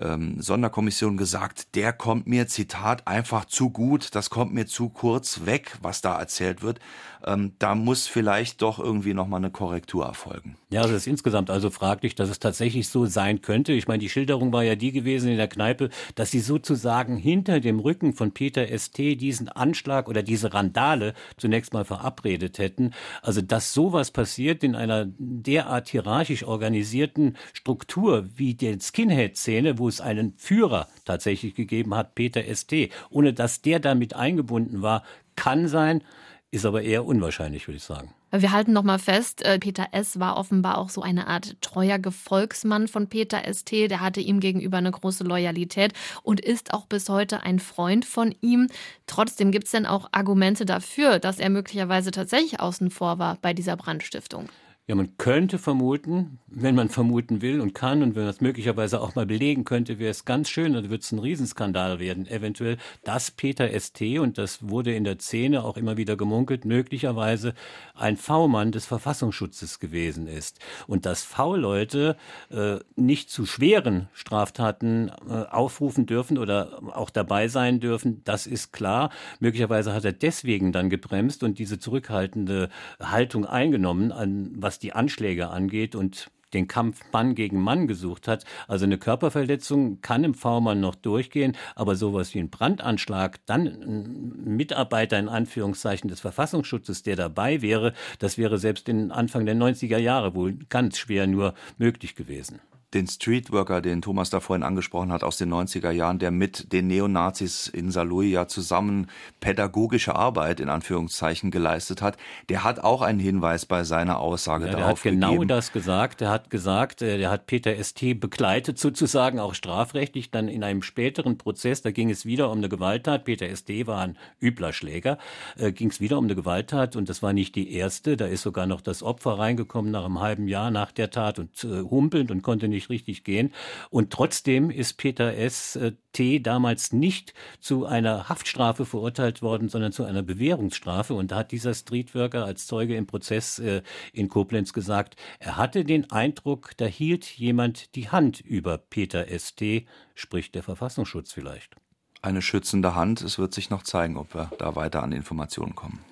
ähm, 0.00 0.40
Sonderkommission 0.40 1.16
gesagt, 1.16 1.74
der 1.74 1.92
kommt 1.92 2.26
mir, 2.26 2.46
Zitat, 2.46 3.06
einfach 3.06 3.44
zu 3.44 3.70
gut, 3.70 4.14
das 4.14 4.30
kommt 4.30 4.52
mir 4.52 4.66
zu 4.66 4.88
kurz 4.88 5.46
weg, 5.46 5.78
was 5.82 6.00
da 6.00 6.18
erzählt 6.18 6.62
wird. 6.62 6.80
Ähm, 7.24 7.52
da 7.58 7.74
muss 7.74 8.06
vielleicht 8.06 8.62
doch 8.62 8.78
irgendwie 8.78 9.14
nochmal 9.14 9.38
eine 9.38 9.50
Korrektur 9.50 10.04
erfolgen. 10.04 10.56
Ja, 10.70 10.82
das 10.82 10.92
ist 10.92 11.06
insgesamt 11.06 11.50
also 11.50 11.70
fraglich, 11.70 12.14
dass 12.14 12.30
es 12.30 12.40
tatsächlich 12.40 12.88
so 12.88 13.06
sein 13.06 13.42
könnte. 13.42 13.72
Ich 13.72 13.86
meine, 13.86 13.98
die 13.98 14.08
Schilderung 14.08 14.52
war 14.52 14.64
ja 14.64 14.74
die 14.74 14.90
gewesen 14.90 15.30
in 15.30 15.36
der 15.36 15.48
Kneipe, 15.48 15.90
dass 16.14 16.30
sie 16.30 16.40
sozusagen 16.40 17.16
hinter 17.16 17.60
dem 17.60 17.78
Rücken 17.78 18.14
von 18.14 18.32
Peter 18.32 18.66
ST 18.66 18.98
diesen 18.98 19.48
Anschlag 19.48 20.08
oder 20.08 20.22
diese 20.22 20.52
Randale 20.52 21.14
zunächst 21.36 21.72
mal 21.74 21.84
verabredet 21.84 22.58
hätten. 22.58 22.92
Also, 23.22 23.40
dass 23.40 23.72
sowas 23.72 24.10
passiert 24.10 24.64
in 24.64 24.74
einer 24.74 25.06
derart 25.18 25.88
hierarchisch 25.88 26.44
organisierten 26.44 27.36
Struktur 27.52 28.26
wie 28.34 28.54
der 28.54 28.78
Skinhead-Szene, 28.80 29.78
wo 29.82 29.88
es 29.88 30.00
einen 30.00 30.34
Führer 30.36 30.86
tatsächlich 31.04 31.56
gegeben 31.56 31.96
hat, 31.96 32.14
Peter 32.14 32.42
ST, 32.42 32.72
ohne 33.10 33.32
dass 33.32 33.62
der 33.62 33.80
damit 33.80 34.14
eingebunden 34.14 34.80
war, 34.80 35.02
kann 35.34 35.66
sein, 35.66 36.04
ist 36.52 36.64
aber 36.64 36.82
eher 36.82 37.04
unwahrscheinlich, 37.04 37.66
würde 37.66 37.78
ich 37.78 37.82
sagen. 37.82 38.14
Wir 38.30 38.52
halten 38.52 38.72
noch 38.72 38.84
mal 38.84 39.00
fest, 39.00 39.42
äh, 39.42 39.58
Peter 39.58 39.88
S. 39.90 40.20
war 40.20 40.36
offenbar 40.36 40.78
auch 40.78 40.88
so 40.88 41.02
eine 41.02 41.26
Art 41.26 41.56
treuer 41.62 41.98
Gefolgsmann 41.98 42.86
von 42.86 43.08
Peter 43.08 43.42
ST. 43.52 43.72
Der 43.90 44.00
hatte 44.00 44.20
ihm 44.20 44.38
gegenüber 44.38 44.78
eine 44.78 44.92
große 44.92 45.24
Loyalität 45.24 45.94
und 46.22 46.40
ist 46.40 46.72
auch 46.72 46.86
bis 46.86 47.08
heute 47.08 47.42
ein 47.42 47.58
Freund 47.58 48.04
von 48.04 48.34
ihm. 48.40 48.68
Trotzdem 49.08 49.50
gibt 49.50 49.64
es 49.64 49.72
denn 49.72 49.84
auch 49.84 50.10
Argumente 50.12 50.64
dafür, 50.64 51.18
dass 51.18 51.40
er 51.40 51.50
möglicherweise 51.50 52.12
tatsächlich 52.12 52.60
außen 52.60 52.90
vor 52.90 53.18
war 53.18 53.36
bei 53.42 53.52
dieser 53.52 53.76
Brandstiftung. 53.76 54.48
Ja, 54.88 54.96
man 54.96 55.16
könnte 55.16 55.58
vermuten, 55.58 56.40
wenn 56.48 56.74
man 56.74 56.88
vermuten 56.88 57.40
will 57.40 57.60
und 57.60 57.72
kann 57.72 58.02
und 58.02 58.16
wenn 58.16 58.22
man 58.22 58.30
es 58.30 58.40
möglicherweise 58.40 59.00
auch 59.00 59.14
mal 59.14 59.26
belegen 59.26 59.64
könnte, 59.64 60.00
wäre 60.00 60.10
es 60.10 60.24
ganz 60.24 60.48
schön, 60.48 60.72
dann 60.72 60.90
wird 60.90 61.02
es 61.02 61.12
ein 61.12 61.20
Riesenskandal 61.20 62.00
werden, 62.00 62.26
eventuell, 62.26 62.78
dass 63.04 63.30
Peter 63.30 63.68
ST, 63.78 64.18
und 64.18 64.38
das 64.38 64.68
wurde 64.68 64.92
in 64.92 65.04
der 65.04 65.20
Szene 65.20 65.62
auch 65.62 65.76
immer 65.76 65.96
wieder 65.96 66.16
gemunkelt, 66.16 66.64
möglicherweise 66.64 67.54
ein 67.94 68.16
V-Mann 68.16 68.72
des 68.72 68.84
Verfassungsschutzes 68.86 69.78
gewesen 69.78 70.26
ist. 70.26 70.58
Und 70.88 71.06
dass 71.06 71.22
V-Leute 71.22 72.16
äh, 72.50 72.78
nicht 72.96 73.30
zu 73.30 73.46
schweren 73.46 74.08
Straftaten 74.12 75.12
äh, 75.28 75.44
aufrufen 75.48 76.06
dürfen 76.06 76.38
oder 76.38 76.80
auch 76.92 77.10
dabei 77.10 77.46
sein 77.46 77.78
dürfen, 77.78 78.22
das 78.24 78.48
ist 78.48 78.72
klar. 78.72 79.10
Möglicherweise 79.38 79.94
hat 79.94 80.04
er 80.04 80.12
deswegen 80.12 80.72
dann 80.72 80.90
gebremst 80.90 81.44
und 81.44 81.60
diese 81.60 81.78
zurückhaltende 81.78 82.68
Haltung 83.00 83.46
eingenommen, 83.46 84.10
an 84.10 84.50
was 84.56 84.71
was 84.72 84.78
die 84.78 84.94
Anschläge 84.94 85.50
angeht 85.50 85.94
und 85.94 86.30
den 86.54 86.66
Kampf 86.66 87.02
Mann 87.12 87.34
gegen 87.34 87.60
Mann 87.60 87.86
gesucht 87.86 88.26
hat. 88.26 88.44
Also 88.68 88.86
eine 88.86 88.96
Körperverletzung 88.96 90.00
kann 90.00 90.24
im 90.24 90.32
V-Mann 90.32 90.80
noch 90.80 90.94
durchgehen, 90.94 91.58
aber 91.74 91.94
sowas 91.94 92.34
wie 92.34 92.38
ein 92.38 92.48
Brandanschlag, 92.48 93.44
dann 93.44 93.66
ein 93.66 94.56
Mitarbeiter 94.56 95.18
in 95.18 95.28
Anführungszeichen 95.28 96.08
des 96.08 96.20
Verfassungsschutzes, 96.20 97.02
der 97.02 97.16
dabei 97.16 97.60
wäre, 97.60 97.92
das 98.18 98.38
wäre 98.38 98.56
selbst 98.56 98.88
in 98.88 99.12
Anfang 99.12 99.44
der 99.44 99.56
90er 99.56 99.98
Jahre 99.98 100.34
wohl 100.34 100.54
ganz 100.70 100.96
schwer 100.96 101.26
nur 101.26 101.52
möglich 101.76 102.16
gewesen 102.16 102.60
den 102.94 103.06
Streetworker, 103.06 103.80
den 103.80 104.02
Thomas 104.02 104.30
da 104.30 104.40
vorhin 104.40 104.62
angesprochen 104.62 105.12
hat, 105.12 105.24
aus 105.24 105.38
den 105.38 105.52
90er 105.52 105.90
Jahren, 105.90 106.18
der 106.18 106.30
mit 106.30 106.72
den 106.72 106.88
Neonazis 106.88 107.66
in 107.68 107.90
Saarlouis 107.90 108.32
ja 108.32 108.46
zusammen 108.48 109.06
pädagogische 109.40 110.14
Arbeit 110.14 110.60
in 110.60 110.68
Anführungszeichen 110.68 111.50
geleistet 111.50 112.02
hat, 112.02 112.16
der 112.48 112.64
hat 112.64 112.80
auch 112.80 113.02
einen 113.02 113.18
Hinweis 113.18 113.66
bei 113.66 113.84
seiner 113.84 114.20
Aussage 114.20 114.66
ja, 114.66 114.72
darauf 114.72 115.02
gegeben. 115.02 115.20
Der 115.20 115.28
hat 115.28 115.34
genau 115.34 115.44
das 115.44 115.72
gesagt. 115.72 116.20
Der 116.20 116.30
hat 116.30 116.50
gesagt, 116.50 117.02
äh, 117.02 117.18
der 117.18 117.30
hat 117.30 117.46
Peter 117.46 117.72
ST 117.82 118.20
begleitet 118.20 118.78
sozusagen, 118.78 119.40
auch 119.40 119.54
strafrechtlich, 119.54 120.30
dann 120.30 120.48
in 120.48 120.62
einem 120.62 120.82
späteren 120.82 121.38
Prozess, 121.38 121.82
da 121.82 121.90
ging 121.90 122.10
es 122.10 122.26
wieder 122.26 122.50
um 122.50 122.58
eine 122.58 122.68
Gewalttat. 122.68 123.24
Peter 123.24 123.54
ST 123.54 123.86
war 123.86 124.02
ein 124.02 124.18
übler 124.40 124.72
Schläger, 124.72 125.18
äh, 125.56 125.72
ging 125.72 125.90
es 125.90 126.00
wieder 126.00 126.18
um 126.18 126.24
eine 126.24 126.34
Gewalttat 126.34 126.96
und 126.96 127.08
das 127.08 127.22
war 127.22 127.32
nicht 127.32 127.54
die 127.54 127.72
erste. 127.72 128.16
Da 128.16 128.26
ist 128.26 128.42
sogar 128.42 128.66
noch 128.66 128.80
das 128.80 129.02
Opfer 129.02 129.38
reingekommen 129.38 129.90
nach 129.90 130.04
einem 130.04 130.20
halben 130.20 130.48
Jahr 130.48 130.70
nach 130.70 130.92
der 130.92 131.10
Tat 131.10 131.38
und 131.38 131.64
äh, 131.64 131.80
humpelnd 131.80 132.30
und 132.30 132.42
konnte 132.42 132.68
nicht 132.68 132.81
nicht 132.82 132.90
richtig 132.90 133.24
gehen. 133.24 133.52
Und 133.90 134.10
trotzdem 134.10 134.70
ist 134.70 134.94
Peter 134.94 135.34
S. 135.34 135.76
Äh, 135.76 135.92
T. 136.12 136.40
damals 136.40 136.92
nicht 136.92 137.32
zu 137.60 137.86
einer 137.86 138.28
Haftstrafe 138.28 138.84
verurteilt 138.84 139.40
worden, 139.40 139.68
sondern 139.68 139.92
zu 139.92 140.04
einer 140.04 140.22
Bewährungsstrafe. 140.22 141.14
Und 141.14 141.30
da 141.30 141.36
hat 141.36 141.52
dieser 141.52 141.72
Streetworker 141.72 142.44
als 142.44 142.66
Zeuge 142.66 142.96
im 142.96 143.06
Prozess 143.06 143.58
äh, 143.58 143.82
in 144.12 144.28
Koblenz 144.28 144.72
gesagt, 144.72 145.16
er 145.38 145.56
hatte 145.56 145.84
den 145.84 146.10
Eindruck, 146.10 146.72
da 146.76 146.86
hielt 146.86 147.24
jemand 147.24 147.94
die 147.94 148.10
Hand 148.10 148.40
über 148.40 148.76
Peter 148.78 149.28
S. 149.28 149.54
T., 149.54 149.86
sprich 150.14 150.50
der 150.50 150.62
Verfassungsschutz 150.62 151.32
vielleicht. 151.32 151.76
Eine 152.20 152.42
schützende 152.42 152.94
Hand. 152.94 153.22
Es 153.22 153.38
wird 153.38 153.54
sich 153.54 153.70
noch 153.70 153.82
zeigen, 153.82 154.16
ob 154.16 154.34
wir 154.34 154.50
da 154.58 154.76
weiter 154.76 155.02
an 155.02 155.12
Informationen 155.12 155.74
kommen. 155.74 156.04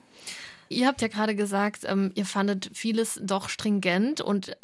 Ihr 0.72 0.86
habt 0.86 1.02
ja 1.02 1.08
gerade 1.08 1.34
gesagt, 1.34 1.84
ähm, 1.84 2.12
ihr 2.14 2.24
fandet 2.24 2.70
vieles 2.72 3.20
doch 3.22 3.48
stringent 3.48 4.20
und 4.20 4.56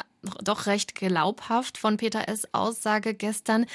doch 0.43 0.65
recht 0.65 0.95
glaubhaft 0.95 1.77
von 1.77 1.97
Peter 1.97 2.27
S. 2.27 2.47
Aussage 2.53 3.13
gestern 3.13 3.65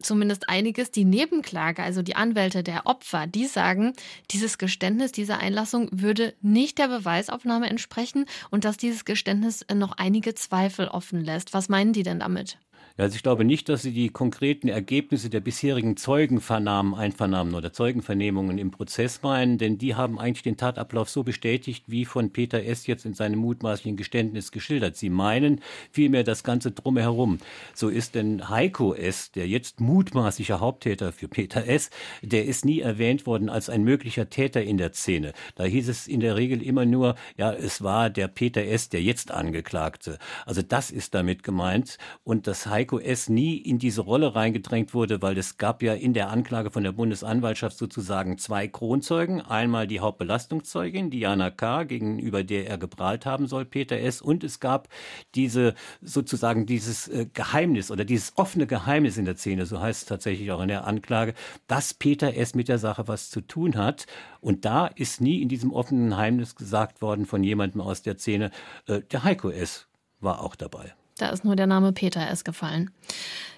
zumindest 0.00 0.48
einiges. 0.48 0.90
Die 0.90 1.04
Nebenklage, 1.04 1.82
also 1.82 2.02
die 2.02 2.16
Anwälte 2.16 2.62
der 2.62 2.86
Opfer, 2.86 3.26
die 3.26 3.46
sagen, 3.46 3.92
dieses 4.30 4.58
Geständnis, 4.58 5.12
diese 5.12 5.38
Einlassung 5.38 5.88
würde 5.92 6.34
nicht 6.40 6.78
der 6.78 6.88
Beweisaufnahme 6.88 7.68
entsprechen 7.68 8.26
und 8.50 8.64
dass 8.64 8.76
dieses 8.76 9.04
Geständnis 9.04 9.64
noch 9.72 9.92
einige 9.96 10.34
Zweifel 10.34 10.88
offen 10.88 11.24
lässt. 11.24 11.54
Was 11.54 11.68
meinen 11.68 11.92
die 11.92 12.02
denn 12.02 12.20
damit? 12.20 12.58
Also 12.98 13.16
ich 13.16 13.22
glaube 13.22 13.44
nicht, 13.44 13.68
dass 13.68 13.82
Sie 13.82 13.92
die 13.92 14.10
konkreten 14.10 14.68
Ergebnisse 14.68 15.30
der 15.30 15.40
bisherigen 15.40 15.96
Zeugenvernahmen, 15.96 16.94
Einvernahmen 16.94 17.54
oder 17.54 17.72
Zeugenvernehmungen 17.72 18.58
im 18.58 18.70
Prozess 18.70 19.22
meinen, 19.22 19.56
denn 19.56 19.78
die 19.78 19.94
haben 19.94 20.18
eigentlich 20.18 20.42
den 20.42 20.58
Tatablauf 20.58 21.08
so 21.08 21.22
bestätigt, 21.22 21.84
wie 21.86 22.04
von 22.04 22.32
Peter 22.32 22.62
S. 22.62 22.86
jetzt 22.86 23.06
in 23.06 23.14
seinem 23.14 23.38
mutmaßlichen 23.38 23.96
Geständnis 23.96 24.52
geschildert. 24.52 24.96
Sie 24.96 25.08
meinen 25.08 25.60
vielmehr 25.90 26.22
das 26.22 26.44
Ganze 26.44 26.72
drumherum. 26.72 27.38
So 27.74 27.88
ist 27.88 28.14
denn 28.14 28.50
Heiko 28.50 28.94
S., 28.94 29.32
der 29.32 29.48
jetzt 29.48 29.80
mutmaßliche 29.80 30.60
Haupttäter 30.60 31.12
für 31.12 31.28
Peter 31.28 31.66
S., 31.66 31.88
der 32.20 32.44
ist 32.44 32.66
nie 32.66 32.80
erwähnt 32.80 33.24
worden 33.26 33.48
als 33.48 33.70
ein 33.70 33.84
möglicher 33.84 34.28
Täter 34.28 34.62
in 34.62 34.76
der 34.76 34.92
Szene. 34.92 35.32
Da 35.54 35.64
hieß 35.64 35.88
es 35.88 36.06
in 36.06 36.20
der 36.20 36.36
Regel 36.36 36.62
immer 36.62 36.84
nur, 36.84 37.14
ja, 37.38 37.52
es 37.54 37.82
war 37.82 38.10
der 38.10 38.28
Peter 38.28 38.62
S., 38.62 38.90
der 38.90 39.02
jetzt 39.02 39.30
Angeklagte. 39.30 40.18
Also 40.44 40.60
das 40.60 40.90
ist 40.90 41.14
damit 41.14 41.42
gemeint 41.42 41.96
und 42.22 42.46
das 42.46 42.66
heißt, 42.66 42.81
Heiko 42.82 42.98
S. 42.98 43.28
nie 43.28 43.58
in 43.58 43.78
diese 43.78 44.00
Rolle 44.00 44.34
reingedrängt 44.34 44.92
wurde, 44.92 45.22
weil 45.22 45.38
es 45.38 45.56
gab 45.56 45.84
ja 45.84 45.94
in 45.94 46.14
der 46.14 46.30
Anklage 46.30 46.72
von 46.72 46.82
der 46.82 46.90
Bundesanwaltschaft 46.90 47.78
sozusagen 47.78 48.38
zwei 48.38 48.66
Kronzeugen. 48.66 49.40
Einmal 49.40 49.86
die 49.86 50.00
Hauptbelastungszeugin, 50.00 51.08
Diana 51.08 51.50
K., 51.50 51.84
gegenüber 51.84 52.42
der 52.42 52.66
er 52.66 52.78
geprahlt 52.78 53.24
haben 53.24 53.46
soll, 53.46 53.66
Peter 53.66 53.96
S. 54.00 54.20
Und 54.20 54.42
es 54.42 54.58
gab 54.58 54.88
diese 55.36 55.74
sozusagen 56.00 56.66
dieses 56.66 57.06
äh, 57.06 57.28
Geheimnis 57.32 57.92
oder 57.92 58.04
dieses 58.04 58.32
offene 58.36 58.66
Geheimnis 58.66 59.16
in 59.16 59.26
der 59.26 59.36
Szene, 59.36 59.64
so 59.64 59.80
heißt 59.80 60.02
es 60.02 60.08
tatsächlich 60.08 60.50
auch 60.50 60.60
in 60.60 60.66
der 60.66 60.84
Anklage, 60.84 61.34
dass 61.68 61.94
Peter 61.94 62.36
S. 62.36 62.56
mit 62.56 62.66
der 62.66 62.78
Sache 62.78 63.06
was 63.06 63.30
zu 63.30 63.42
tun 63.42 63.76
hat. 63.76 64.06
Und 64.40 64.64
da 64.64 64.88
ist 64.88 65.20
nie 65.20 65.40
in 65.40 65.48
diesem 65.48 65.72
offenen 65.72 66.10
Geheimnis 66.10 66.56
gesagt 66.56 67.00
worden 67.00 67.26
von 67.26 67.44
jemandem 67.44 67.80
aus 67.80 68.02
der 68.02 68.18
Szene, 68.18 68.50
äh, 68.88 69.02
der 69.02 69.22
Heiko 69.22 69.50
S. 69.50 69.86
war 70.18 70.42
auch 70.42 70.56
dabei. 70.56 70.94
Da 71.22 71.28
ist 71.28 71.44
nur 71.44 71.54
der 71.54 71.68
Name 71.68 71.92
Peter 71.92 72.28
S 72.28 72.42
gefallen. 72.42 72.90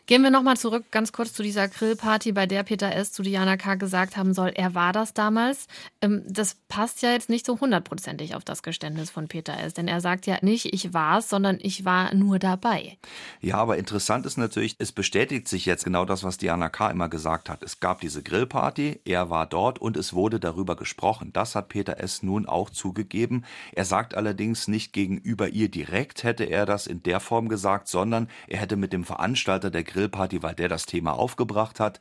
Gehen 0.06 0.22
wir 0.22 0.30
nochmal 0.30 0.58
zurück 0.58 0.84
ganz 0.90 1.12
kurz 1.12 1.32
zu 1.32 1.42
dieser 1.42 1.66
Grillparty, 1.66 2.32
bei 2.32 2.44
der 2.44 2.62
Peter 2.62 2.94
S. 2.94 3.10
zu 3.10 3.22
Diana 3.22 3.56
K. 3.56 3.76
gesagt 3.76 4.18
haben 4.18 4.34
soll, 4.34 4.50
er 4.54 4.74
war 4.74 4.92
das 4.92 5.14
damals. 5.14 5.66
Ähm, 6.02 6.22
das 6.28 6.56
passt 6.68 7.00
ja 7.00 7.12
jetzt 7.12 7.30
nicht 7.30 7.46
so 7.46 7.58
hundertprozentig 7.58 8.34
auf 8.34 8.44
das 8.44 8.62
Geständnis 8.62 9.08
von 9.08 9.28
Peter 9.28 9.58
S., 9.58 9.72
denn 9.72 9.88
er 9.88 10.02
sagt 10.02 10.26
ja 10.26 10.36
nicht, 10.42 10.74
ich 10.74 10.92
war 10.92 11.20
es, 11.20 11.30
sondern 11.30 11.56
ich 11.58 11.86
war 11.86 12.14
nur 12.14 12.38
dabei. 12.38 12.98
Ja, 13.40 13.56
aber 13.56 13.78
interessant 13.78 14.26
ist 14.26 14.36
natürlich, 14.36 14.76
es 14.78 14.92
bestätigt 14.92 15.48
sich 15.48 15.64
jetzt 15.64 15.84
genau 15.84 16.04
das, 16.04 16.22
was 16.22 16.36
Diana 16.36 16.68
K. 16.68 16.90
immer 16.90 17.08
gesagt 17.08 17.48
hat. 17.48 17.62
Es 17.62 17.80
gab 17.80 18.02
diese 18.02 18.22
Grillparty, 18.22 19.00
er 19.06 19.30
war 19.30 19.46
dort 19.46 19.78
und 19.78 19.96
es 19.96 20.12
wurde 20.12 20.38
darüber 20.38 20.76
gesprochen. 20.76 21.32
Das 21.32 21.54
hat 21.54 21.70
Peter 21.70 21.98
S. 21.98 22.22
nun 22.22 22.44
auch 22.44 22.68
zugegeben. 22.68 23.46
Er 23.72 23.86
sagt 23.86 24.14
allerdings 24.14 24.68
nicht 24.68 24.92
gegenüber 24.92 25.48
ihr 25.48 25.70
direkt, 25.70 26.24
hätte 26.24 26.44
er 26.44 26.66
das 26.66 26.86
in 26.86 27.02
der 27.02 27.20
Form 27.20 27.48
gesagt, 27.48 27.88
sondern 27.88 28.28
er 28.48 28.58
hätte 28.58 28.76
mit 28.76 28.92
dem 28.92 29.04
Veranstalter 29.04 29.70
der 29.70 29.93
Grillparty, 29.94 30.42
weil 30.42 30.54
der 30.54 30.68
das 30.68 30.84
Thema 30.84 31.12
aufgebracht 31.12 31.80
hat, 31.80 32.00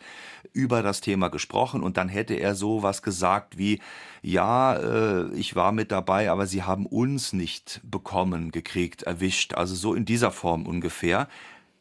über 0.52 0.84
das 0.84 1.00
Thema 1.00 1.30
gesprochen 1.30 1.82
und 1.82 1.96
dann 1.96 2.10
hätte 2.10 2.34
er 2.34 2.56
so 2.56 2.84
was 2.84 3.02
gesagt 3.02 3.58
wie, 3.58 3.80
ja, 4.22 4.76
äh, 4.76 5.34
ich 5.34 5.56
war 5.56 5.72
mit 5.72 5.92
dabei, 5.92 6.30
aber 6.30 6.46
sie 6.46 6.64
haben 6.64 6.86
uns 6.86 7.32
nicht 7.32 7.80
bekommen, 7.84 8.52
gekriegt, 8.52 9.04
erwischt. 9.04 9.54
Also 9.54 9.76
so 9.76 9.94
in 9.94 10.06
dieser 10.06 10.32
Form 10.32 10.66
ungefähr. 10.68 11.28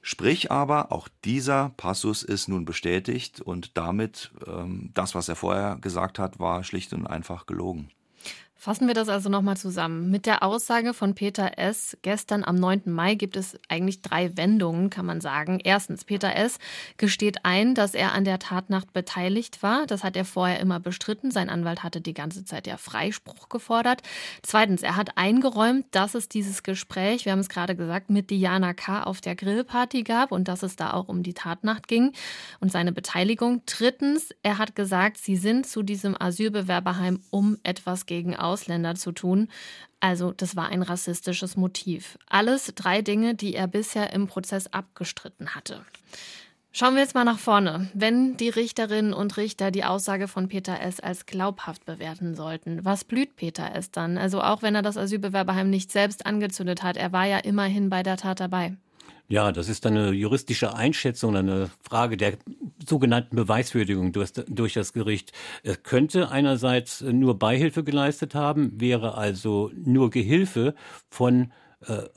Sprich 0.05 0.51
aber, 0.51 0.91
auch 0.91 1.09
dieser 1.25 1.71
Passus 1.77 2.25
ist 2.25 2.49
nun 2.49 2.65
bestätigt 2.65 3.41
und 3.41 3.77
damit 3.77 4.33
ähm, 4.47 4.91
das, 4.95 5.15
was 5.15 5.29
er 5.29 5.37
vorher 5.37 5.79
gesagt 5.81 6.19
hat, 6.19 6.41
war 6.41 6.65
schlicht 6.65 6.93
und 6.93 7.07
einfach 7.07 7.47
gelogen. 7.47 7.91
Fassen 8.63 8.87
wir 8.87 8.95
das 8.95 9.09
also 9.09 9.29
nochmal 9.29 9.57
zusammen. 9.57 10.09
Mit 10.09 10.25
der 10.25 10.45
Aussage 10.45 10.95
von 10.95 11.17
Peter 11.17 11.59
S. 11.59 11.99
gestern 12.03 12.45
am 12.45 12.55
9. 12.55 12.83
Mai 12.85 13.17
gibt 13.17 13.37
es 13.37 13.59
eigentlich 13.69 14.03
drei 14.03 14.37
Wendungen, 14.37 14.89
kann 14.89 15.05
man 15.05 15.21
sagen. 15.21 15.59
Erstens, 15.59 16.05
Peter 16.05 16.37
S. 16.37 16.61
gesteht 16.97 17.45
ein, 17.45 17.75
dass 17.75 17.93
er 17.93 18.13
an 18.13 18.25
der 18.25 18.39
Tatnacht 18.39 18.93
beteiligt 18.93 19.65
war. 19.65 19.85
Das 19.89 20.05
hat 20.05 20.17
er 20.17 20.25
vorher 20.25 20.61
immer 20.61 20.79
bestritten. 20.79 21.33
Sein 21.33 21.51
Anwalt 21.51 21.83
hatte 21.83 22.01
die 22.01 22.15
ganze 22.15 22.45
Zeit 22.45 22.69
ja 22.69 22.77
Freispruch 22.77 23.49
gefordert. 23.49 24.03
Zweitens, 24.43 24.85
er 24.85 24.95
hat 24.95 25.19
eingeräumt, 25.19 25.87
dass 25.91 26.15
es 26.15 26.29
dieses 26.29 26.63
Gespräch, 26.63 27.25
wir 27.25 27.33
haben 27.33 27.41
es 27.41 27.49
gerade 27.49 27.75
gesagt, 27.75 28.11
mit 28.11 28.31
Diana 28.31 28.75
K. 28.75 29.03
auf 29.03 29.21
der 29.21 29.35
Grillparty 29.35 30.05
gab 30.05 30.31
und 30.31 30.47
dass 30.47 30.63
es 30.63 30.77
da 30.77 30.93
auch 30.93 31.09
um 31.09 31.25
die 31.25 31.35
Tatnacht 31.35 31.89
ging 31.89 32.13
und 32.61 32.71
seine 32.71 32.93
Beteiligung. 32.93 33.63
Drittens, 33.67 34.33
er 34.45 34.59
hat 34.59 34.77
gesagt, 34.77 35.19
sie 35.19 35.35
sind 35.35 35.67
zu 35.67 35.83
diesem 35.83 36.15
Asylbewerberheim, 36.17 37.25
um 37.31 37.59
etwas 37.65 38.07
gegen 38.07 38.37
Ausländer 38.53 38.95
zu 38.95 39.13
tun. 39.13 39.49
Also 40.01 40.33
das 40.33 40.57
war 40.57 40.69
ein 40.69 40.83
rassistisches 40.83 41.57
Motiv. 41.57 42.19
Alles 42.29 42.73
drei 42.75 43.01
Dinge, 43.01 43.35
die 43.35 43.55
er 43.55 43.67
bisher 43.67 44.13
im 44.13 44.27
Prozess 44.27 44.67
abgestritten 44.73 45.55
hatte. 45.55 45.81
Schauen 46.75 46.95
wir 46.95 47.03
jetzt 47.03 47.15
mal 47.15 47.25
nach 47.25 47.39
vorne. 47.39 47.91
Wenn 47.95 48.37
die 48.37 48.49
Richterinnen 48.49 49.13
und 49.13 49.37
Richter 49.37 49.71
die 49.71 49.85
Aussage 49.85 50.27
von 50.27 50.49
Peter 50.49 50.81
S. 50.81 51.01
als 51.01 51.27
glaubhaft 51.27 51.85
bewerten 51.85 52.35
sollten, 52.35 52.85
was 52.85 53.05
blüht 53.05 53.37
Peter 53.37 53.75
S. 53.75 53.91
dann? 53.91 54.17
Also 54.17 54.43
auch 54.43 54.63
wenn 54.63 54.75
er 54.75 54.83
das 54.83 54.97
Asylbewerberheim 54.97 55.69
nicht 55.69 55.91
selbst 55.91 56.25
angezündet 56.25 56.83
hat, 56.83 56.97
er 56.97 57.13
war 57.13 57.27
ja 57.27 57.39
immerhin 57.39 57.91
bei 57.91 58.03
der 58.03 58.17
Tat 58.17 58.41
dabei. 58.41 58.75
Ja, 59.33 59.51
das 59.51 59.71
ist 59.71 59.87
eine 59.87 60.11
juristische 60.11 60.75
Einschätzung, 60.75 61.37
eine 61.37 61.71
Frage 61.81 62.19
der 62.19 62.35
sogenannten 62.87 63.35
Beweiswürdigung 63.35 64.13
durch, 64.13 64.75
das 64.75 64.93
Gericht. 64.93 65.33
Er 65.63 65.77
könnte 65.77 66.31
einerseits 66.31 67.01
nur 67.01 67.39
Beihilfe 67.39 67.83
geleistet 67.83 68.35
haben, 68.35 68.79
wäre 68.79 69.17
also 69.17 69.71
nur 69.75 70.11
Gehilfe 70.11 70.75
von 71.09 71.51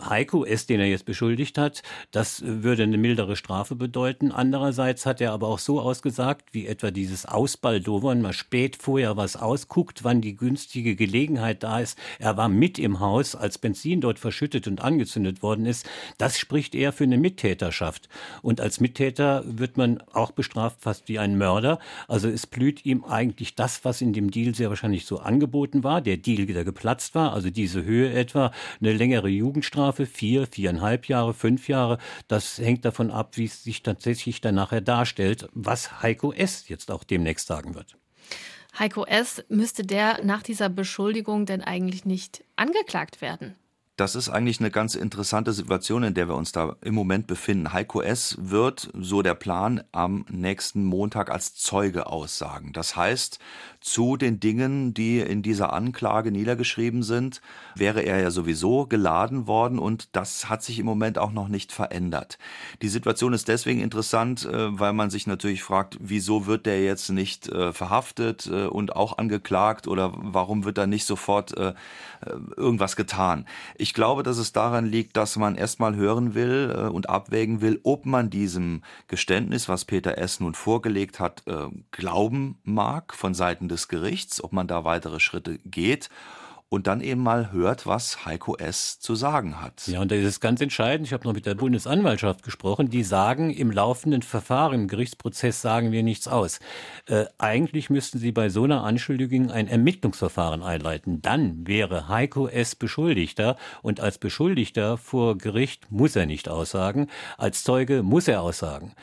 Heiko 0.01 0.45
S., 0.45 0.65
den 0.65 0.79
er 0.79 0.87
jetzt 0.87 1.05
beschuldigt 1.05 1.57
hat, 1.57 1.83
das 2.11 2.43
würde 2.45 2.83
eine 2.83 2.97
mildere 2.97 3.35
Strafe 3.35 3.75
bedeuten. 3.75 4.31
Andererseits 4.31 5.05
hat 5.05 5.21
er 5.21 5.31
aber 5.31 5.47
auch 5.47 5.59
so 5.59 5.79
ausgesagt, 5.79 6.53
wie 6.53 6.67
etwa 6.67 6.91
dieses 6.91 7.25
Ausbaldowern, 7.25 8.21
mal 8.21 8.33
spät 8.33 8.75
vorher 8.75 9.17
was 9.17 9.35
ausguckt, 9.35 10.03
wann 10.03 10.21
die 10.21 10.35
günstige 10.35 10.95
Gelegenheit 10.95 11.63
da 11.63 11.79
ist. 11.79 11.97
Er 12.19 12.37
war 12.37 12.49
mit 12.49 12.79
im 12.79 12.99
Haus, 12.99 13.35
als 13.35 13.57
Benzin 13.57 14.01
dort 14.01 14.19
verschüttet 14.19 14.67
und 14.67 14.81
angezündet 14.81 15.41
worden 15.41 15.65
ist. 15.65 15.87
Das 16.17 16.37
spricht 16.37 16.75
eher 16.75 16.93
für 16.93 17.05
eine 17.05 17.17
Mittäterschaft. 17.17 18.09
Und 18.41 18.61
als 18.61 18.79
Mittäter 18.79 19.43
wird 19.45 19.77
man 19.77 20.01
auch 20.13 20.31
bestraft 20.31 20.81
fast 20.81 21.07
wie 21.07 21.19
ein 21.19 21.37
Mörder. 21.37 21.79
Also 22.07 22.29
es 22.29 22.47
blüht 22.47 22.85
ihm 22.85 23.03
eigentlich 23.05 23.55
das, 23.55 23.85
was 23.85 24.01
in 24.01 24.13
dem 24.13 24.31
Deal 24.31 24.53
sehr 24.55 24.69
wahrscheinlich 24.69 25.05
so 25.05 25.19
angeboten 25.19 25.83
war. 25.83 26.01
Der 26.01 26.17
Deal, 26.17 26.45
der 26.45 26.65
geplatzt 26.65 27.15
war, 27.15 27.33
also 27.33 27.49
diese 27.49 27.83
Höhe 27.83 28.13
etwa, 28.13 28.51
eine 28.81 28.93
längere 28.93 29.29
Jugend 29.29 29.54
Jugendstrafe, 29.55 30.05
vier, 30.05 30.47
viereinhalb 30.47 31.07
Jahre, 31.07 31.33
fünf 31.33 31.69
Jahre. 31.69 31.97
Das 32.27 32.57
hängt 32.57 32.83
davon 32.83 33.09
ab, 33.09 33.37
wie 33.37 33.45
es 33.45 33.63
sich 33.63 33.83
tatsächlich 33.83 34.41
dann 34.41 34.55
nachher 34.55 34.81
darstellt, 34.81 35.47
was 35.53 36.01
Heiko 36.01 36.33
S. 36.33 36.67
jetzt 36.67 36.91
auch 36.91 37.05
demnächst 37.05 37.47
sagen 37.47 37.73
wird. 37.73 37.95
Heiko 38.77 39.05
S. 39.05 39.45
müsste 39.47 39.85
der 39.85 40.25
nach 40.25 40.43
dieser 40.43 40.67
Beschuldigung 40.67 41.45
denn 41.45 41.61
eigentlich 41.61 42.03
nicht 42.03 42.43
angeklagt 42.57 43.21
werden? 43.21 43.55
Das 43.97 44.15
ist 44.15 44.27
eigentlich 44.27 44.59
eine 44.59 44.71
ganz 44.71 44.95
interessante 44.95 45.53
Situation, 45.53 46.03
in 46.03 46.13
der 46.13 46.27
wir 46.27 46.35
uns 46.35 46.51
da 46.51 46.75
im 46.81 46.93
Moment 46.93 47.27
befinden. 47.27 47.71
Heiko 47.71 48.01
S. 48.01 48.35
wird, 48.37 48.89
so 48.93 49.21
der 49.21 49.35
Plan, 49.35 49.83
am 49.93 50.25
nächsten 50.29 50.83
Montag 50.83 51.31
als 51.31 51.55
Zeuge 51.55 52.07
aussagen. 52.07 52.73
Das 52.73 52.97
heißt, 52.97 53.39
zu 53.79 54.17
den 54.17 54.41
Dingen, 54.41 54.93
die 54.93 55.19
in 55.19 55.43
dieser 55.43 55.71
Anklage 55.71 56.31
niedergeschrieben 56.31 57.03
sind, 57.03 57.39
wäre 57.75 58.01
er 58.01 58.19
ja 58.19 58.31
sowieso 58.31 58.85
geladen 58.85 59.47
worden 59.47 59.79
und 59.79 60.09
das 60.13 60.49
hat 60.49 60.61
sich 60.61 60.79
im 60.79 60.85
Moment 60.85 61.17
auch 61.17 61.31
noch 61.31 61.47
nicht 61.47 61.71
verändert. 61.71 62.37
Die 62.81 62.89
Situation 62.89 63.31
ist 63.31 63.47
deswegen 63.47 63.79
interessant, 63.79 64.43
äh, 64.43 64.77
weil 64.77 64.91
man 64.91 65.09
sich 65.09 65.25
natürlich 65.25 65.63
fragt, 65.63 65.97
wieso 66.01 66.47
wird 66.47 66.65
der 66.65 66.83
jetzt 66.83 67.11
nicht 67.11 67.47
äh, 67.47 67.71
verhaftet 67.71 68.47
äh, 68.47 68.65
und 68.65 68.95
auch 68.95 69.19
angeklagt 69.19 69.87
oder 69.87 70.11
warum 70.15 70.65
wird 70.65 70.77
da 70.77 70.85
nicht 70.85 71.05
sofort 71.05 71.53
irgendwas 72.57 72.95
getan? 72.95 73.45
Glaube, 73.93 74.23
dass 74.23 74.37
es 74.37 74.53
daran 74.53 74.85
liegt, 74.85 75.17
dass 75.17 75.35
man 75.35 75.55
erstmal 75.55 75.95
hören 75.95 76.33
will 76.33 76.73
äh, 76.75 76.87
und 76.87 77.09
abwägen 77.09 77.61
will, 77.61 77.79
ob 77.83 78.05
man 78.05 78.29
diesem 78.29 78.81
Geständnis, 79.07 79.69
was 79.69 79.85
Peter 79.85 80.17
S. 80.17 80.39
nun 80.39 80.53
vorgelegt 80.53 81.19
hat, 81.19 81.43
äh, 81.45 81.67
glauben 81.91 82.57
mag 82.63 83.13
von 83.13 83.33
Seiten 83.33 83.67
des 83.67 83.87
Gerichts, 83.87 84.43
ob 84.43 84.53
man 84.53 84.67
da 84.67 84.83
weitere 84.83 85.19
Schritte 85.19 85.59
geht 85.65 86.09
und 86.75 86.87
dann 86.87 86.99
eben 86.99 87.23
mal 87.23 87.53
hört, 87.53 87.87
was 87.87 88.25
Heiko 88.25 88.57
S. 88.57 88.99
zu 88.99 89.15
sagen 89.15 89.61
hat. 89.61 89.87
Ja, 89.87 90.01
und 90.01 90.11
das 90.11 90.19
ist 90.19 90.41
ganz 90.41 90.59
entscheidend. 90.59 91.07
Ich 91.07 91.13
habe 91.13 91.25
noch 91.25 91.33
mit 91.33 91.45
der 91.45 91.55
Bundesanwaltschaft 91.55 92.43
gesprochen. 92.43 92.89
Die 92.89 93.03
sagen, 93.03 93.49
im 93.49 93.71
laufenden 93.71 94.21
Verfahren, 94.21 94.81
im 94.81 94.87
Gerichtsprozess 94.89 95.61
sagen 95.61 95.93
wir 95.93 96.03
nichts 96.03 96.27
aus. 96.27 96.59
Äh, 97.07 97.25
eigentlich 97.37 97.89
müssten 97.89 98.19
sie 98.19 98.33
bei 98.33 98.49
so 98.49 98.65
einer 98.65 98.83
Anschuldigung 98.83 99.51
ein 99.51 99.69
Ermittlungsverfahren 99.69 100.63
einleiten. 100.63 101.21
Dann 101.21 101.65
wäre 101.65 102.09
Heiko 102.09 102.47
S. 102.47 102.75
Beschuldigter 102.75 103.55
und 103.81 104.01
als 104.01 104.17
Beschuldigter 104.17 104.97
vor 104.97 105.37
Gericht 105.37 105.89
muss 105.89 106.17
er 106.17 106.25
nicht 106.25 106.49
aussagen. 106.49 107.07
Als 107.37 107.63
Zeuge 107.63 108.03
muss 108.03 108.27
er 108.27 108.41
aussagen. 108.41 108.93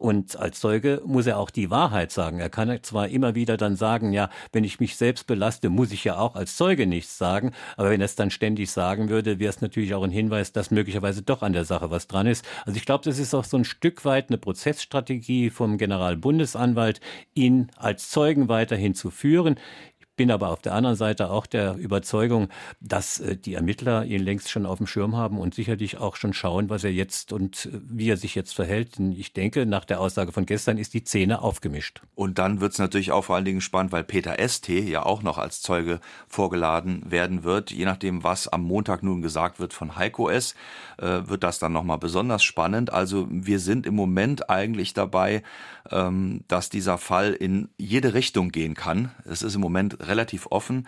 Und 0.00 0.36
als 0.36 0.60
Zeuge 0.60 1.02
muss 1.04 1.26
er 1.26 1.38
auch 1.38 1.50
die 1.50 1.68
Wahrheit 1.68 2.10
sagen. 2.10 2.40
Er 2.40 2.48
kann 2.48 2.82
zwar 2.82 3.08
immer 3.08 3.34
wieder 3.34 3.58
dann 3.58 3.76
sagen, 3.76 4.14
ja, 4.14 4.30
wenn 4.50 4.64
ich 4.64 4.80
mich 4.80 4.96
selbst 4.96 5.26
belaste, 5.26 5.68
muss 5.68 5.92
ich 5.92 6.04
ja 6.04 6.16
auch 6.16 6.36
als 6.36 6.56
Zeuge 6.56 6.86
nichts 6.86 7.18
sagen. 7.20 7.52
Aber 7.76 7.90
wenn 7.90 8.00
er 8.00 8.06
es 8.06 8.16
dann 8.16 8.32
ständig 8.32 8.72
sagen 8.72 9.10
würde, 9.10 9.38
wäre 9.38 9.50
es 9.50 9.60
natürlich 9.60 9.94
auch 9.94 10.02
ein 10.02 10.10
Hinweis, 10.10 10.52
dass 10.52 10.72
möglicherweise 10.72 11.22
doch 11.22 11.42
an 11.42 11.52
der 11.52 11.64
Sache 11.64 11.92
was 11.92 12.08
dran 12.08 12.26
ist. 12.26 12.44
Also 12.64 12.76
ich 12.76 12.86
glaube, 12.86 13.04
das 13.04 13.20
ist 13.20 13.34
auch 13.34 13.44
so 13.44 13.58
ein 13.58 13.64
Stück 13.64 14.04
weit 14.04 14.30
eine 14.30 14.38
Prozessstrategie 14.38 15.50
vom 15.50 15.78
Generalbundesanwalt, 15.78 17.00
ihn 17.34 17.70
als 17.76 18.10
Zeugen 18.10 18.48
weiterhin 18.48 18.94
zu 18.94 19.10
führen 19.10 19.56
bin 20.20 20.30
aber 20.30 20.50
auf 20.50 20.60
der 20.60 20.74
anderen 20.74 20.96
Seite 20.96 21.30
auch 21.30 21.46
der 21.46 21.76
Überzeugung, 21.76 22.50
dass 22.78 23.20
äh, 23.20 23.38
die 23.38 23.54
Ermittler 23.54 24.04
ihn 24.04 24.22
längst 24.22 24.50
schon 24.50 24.66
auf 24.66 24.76
dem 24.76 24.86
Schirm 24.86 25.16
haben 25.16 25.38
und 25.38 25.54
sicherlich 25.54 25.96
auch 25.96 26.16
schon 26.16 26.34
schauen, 26.34 26.68
was 26.68 26.84
er 26.84 26.92
jetzt 26.92 27.32
und 27.32 27.64
äh, 27.64 27.80
wie 27.88 28.10
er 28.10 28.18
sich 28.18 28.34
jetzt 28.34 28.54
verhält. 28.54 28.98
Denn 28.98 29.12
ich 29.12 29.32
denke, 29.32 29.64
nach 29.64 29.86
der 29.86 29.98
Aussage 29.98 30.30
von 30.32 30.44
gestern 30.44 30.76
ist 30.76 30.92
die 30.92 31.06
Szene 31.06 31.40
aufgemischt. 31.40 32.02
Und 32.14 32.38
dann 32.38 32.60
wird 32.60 32.72
es 32.72 32.78
natürlich 32.78 33.12
auch 33.12 33.24
vor 33.24 33.36
allen 33.36 33.46
Dingen 33.46 33.62
spannend, 33.62 33.92
weil 33.92 34.04
Peter 34.04 34.36
ST 34.46 34.68
ja 34.68 35.06
auch 35.06 35.22
noch 35.22 35.38
als 35.38 35.62
Zeuge 35.62 36.00
vorgeladen 36.28 37.10
werden 37.10 37.42
wird. 37.42 37.70
Je 37.70 37.86
nachdem, 37.86 38.22
was 38.22 38.46
am 38.46 38.62
Montag 38.62 39.02
nun 39.02 39.22
gesagt 39.22 39.58
wird 39.58 39.72
von 39.72 39.96
Heiko 39.96 40.28
S., 40.28 40.54
äh, 40.98 41.22
wird 41.24 41.44
das 41.44 41.58
dann 41.58 41.72
nochmal 41.72 41.96
besonders 41.96 42.44
spannend. 42.44 42.92
Also 42.92 43.26
wir 43.30 43.58
sind 43.58 43.86
im 43.86 43.94
Moment 43.94 44.50
eigentlich 44.50 44.92
dabei, 44.92 45.42
ähm, 45.90 46.44
dass 46.46 46.68
dieser 46.68 46.98
Fall 46.98 47.32
in 47.32 47.70
jede 47.78 48.12
Richtung 48.12 48.50
gehen 48.50 48.74
kann. 48.74 49.12
Es 49.24 49.42
ist 49.42 49.54
im 49.54 49.62
Moment 49.62 49.96
relativ 50.10 50.46
offen. 50.50 50.86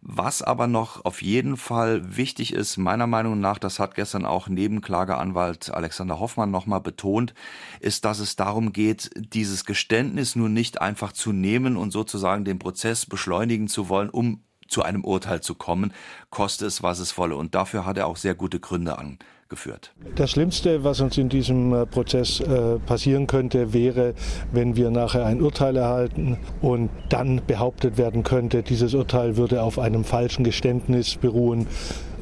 Was 0.00 0.40
aber 0.40 0.66
noch 0.66 1.04
auf 1.04 1.20
jeden 1.20 1.58
Fall 1.58 2.16
wichtig 2.16 2.54
ist, 2.54 2.78
meiner 2.78 3.06
Meinung 3.06 3.38
nach, 3.38 3.58
das 3.58 3.78
hat 3.78 3.94
gestern 3.94 4.24
auch 4.24 4.48
Nebenklageanwalt 4.48 5.70
Alexander 5.70 6.18
Hoffmann 6.18 6.50
nochmal 6.50 6.80
betont, 6.80 7.34
ist, 7.80 8.06
dass 8.06 8.18
es 8.18 8.34
darum 8.34 8.72
geht, 8.72 9.10
dieses 9.14 9.66
Geständnis 9.66 10.36
nun 10.36 10.54
nicht 10.54 10.80
einfach 10.80 11.12
zu 11.12 11.32
nehmen 11.32 11.76
und 11.76 11.90
sozusagen 11.90 12.46
den 12.46 12.58
Prozess 12.58 13.04
beschleunigen 13.04 13.68
zu 13.68 13.90
wollen, 13.90 14.08
um 14.08 14.42
zu 14.68 14.82
einem 14.82 15.04
Urteil 15.04 15.42
zu 15.42 15.54
kommen, 15.54 15.92
koste 16.30 16.64
es, 16.64 16.82
was 16.82 17.00
es 17.00 17.18
wolle. 17.18 17.36
Und 17.36 17.54
dafür 17.54 17.84
hat 17.84 17.98
er 17.98 18.06
auch 18.06 18.16
sehr 18.16 18.34
gute 18.34 18.60
Gründe 18.60 18.96
an 18.96 19.18
geführt. 19.50 19.92
Das 20.14 20.30
Schlimmste, 20.30 20.84
was 20.84 21.00
uns 21.00 21.18
in 21.18 21.28
diesem 21.28 21.74
äh, 21.74 21.84
Prozess 21.84 22.40
äh, 22.40 22.78
passieren 22.78 23.26
könnte, 23.26 23.74
wäre, 23.74 24.14
wenn 24.52 24.76
wir 24.76 24.90
nachher 24.90 25.26
ein 25.26 25.42
Urteil 25.42 25.76
erhalten 25.76 26.38
und 26.62 26.88
dann 27.10 27.42
behauptet 27.46 27.98
werden 27.98 28.22
könnte, 28.22 28.62
dieses 28.62 28.94
Urteil 28.94 29.36
würde 29.36 29.62
auf 29.62 29.78
einem 29.78 30.04
falschen 30.04 30.44
Geständnis 30.44 31.16
beruhen 31.16 31.66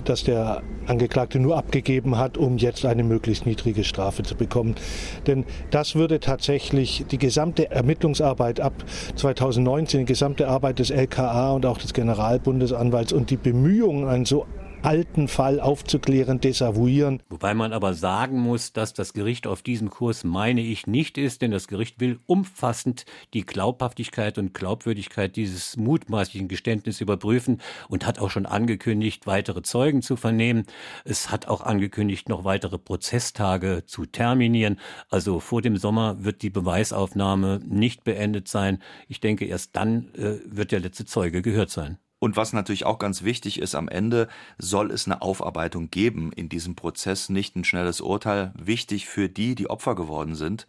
das 0.05 0.25
der 0.25 0.63
Angeklagte 0.87 1.39
nur 1.39 1.57
abgegeben 1.57 2.17
hat, 2.17 2.39
um 2.39 2.57
jetzt 2.57 2.85
eine 2.87 3.05
möglichst 3.05 3.45
niedrige 3.45 3.85
Strafe 3.85 4.23
zu 4.23 4.37
bekommen. 4.37 4.75
Denn 5.27 5.45
das 5.71 5.95
würde 5.97 6.21
tatsächlich 6.21 7.05
die 7.11 7.19
gesamte 7.19 7.71
Ermittlungsarbeit 7.71 8.61
ab 8.61 8.73
2019, 9.17 10.01
die 10.01 10.07
gesamte 10.07 10.49
Arbeit 10.49 10.79
des 10.79 10.91
LKA 10.91 11.53
und 11.53 11.67
auch 11.67 11.79
des 11.79 11.93
Generalbundesanwalts 11.93 13.13
und 13.13 13.31
die 13.31 13.37
Bemühungen, 13.37 14.09
ein 14.09 14.25
so 14.25 14.47
alten 14.83 15.29
Fall 15.29 15.61
aufzuklären, 15.61 16.41
desavouieren. 16.41 17.23
Wobei 17.29 17.55
man 17.55 17.73
aber 17.73 17.95
sagen 17.95 18.41
muss, 18.41 18.73
dass 18.73 18.95
das 18.95 19.13
Gericht 19.13 19.47
auf 19.47 19.63
diesem 19.63 19.91
Kurs, 19.91 20.25
meine 20.25 20.61
ich, 20.61 20.87
nicht 20.87 21.19
ist, 21.19 21.43
denn 21.43 21.51
das 21.51 21.69
Gericht 21.69 22.01
will 22.01 22.19
umfassend 22.27 23.05
die 23.35 23.45
Glaubhaftigkeit 23.45 24.39
und 24.39 24.55
Glaubwürdigkeit 24.55 25.37
dieses 25.37 25.77
mutmaßlichen 25.77 26.49
Geständnisses 26.49 27.01
überprüfen 27.01 27.61
und 27.89 28.07
hat 28.07 28.19
auch 28.19 28.31
schon 28.31 28.47
angekündigt, 28.47 29.27
weitere 29.27 29.63
Zeugen 29.63 30.03
zu 30.03 30.17
vernehmen. 30.17 30.65
Es 31.05 31.31
hat 31.31 31.49
auch 31.49 31.63
angekündigt, 31.63 32.29
noch 32.29 32.45
weitere 32.45 32.79
Prozesstage 32.79 33.85
zu 33.87 34.07
terminieren. 34.07 34.79
Also 35.11 35.41
vor 35.41 35.63
dem 35.63 35.77
Sommer 35.77 36.25
wird 36.25 36.43
die 36.43 36.51
Beweisaufnahme 36.51 37.61
nicht 37.67 38.05
beendet 38.05 38.49
sein. 38.49 38.83
Ich 39.09 39.21
denke, 39.21 39.45
erst 39.45 39.77
dann 39.77 40.15
äh, 40.15 40.39
wird 40.45 40.73
der 40.73 40.81
letzte 40.81 41.05
Zeuge 41.05 41.43
gehört 41.43 41.71
sein. 41.71 41.99
Und 42.21 42.37
was 42.37 42.53
natürlich 42.53 42.85
auch 42.85 42.99
ganz 42.99 43.23
wichtig 43.23 43.61
ist, 43.61 43.75
am 43.75 43.89
Ende 43.89 44.29
soll 44.59 44.91
es 44.91 45.07
eine 45.07 45.23
Aufarbeitung 45.23 45.91
geben 45.91 46.33
in 46.33 46.49
diesem 46.49 46.75
Prozess, 46.75 47.29
nicht 47.29 47.55
ein 47.55 47.65
schnelles 47.65 48.01
Urteil. 48.01 48.53
Wichtig 48.59 49.07
für 49.07 49.29
die, 49.29 49.55
die 49.55 49.71
Opfer 49.71 49.95
geworden 49.95 50.35
sind 50.35 50.67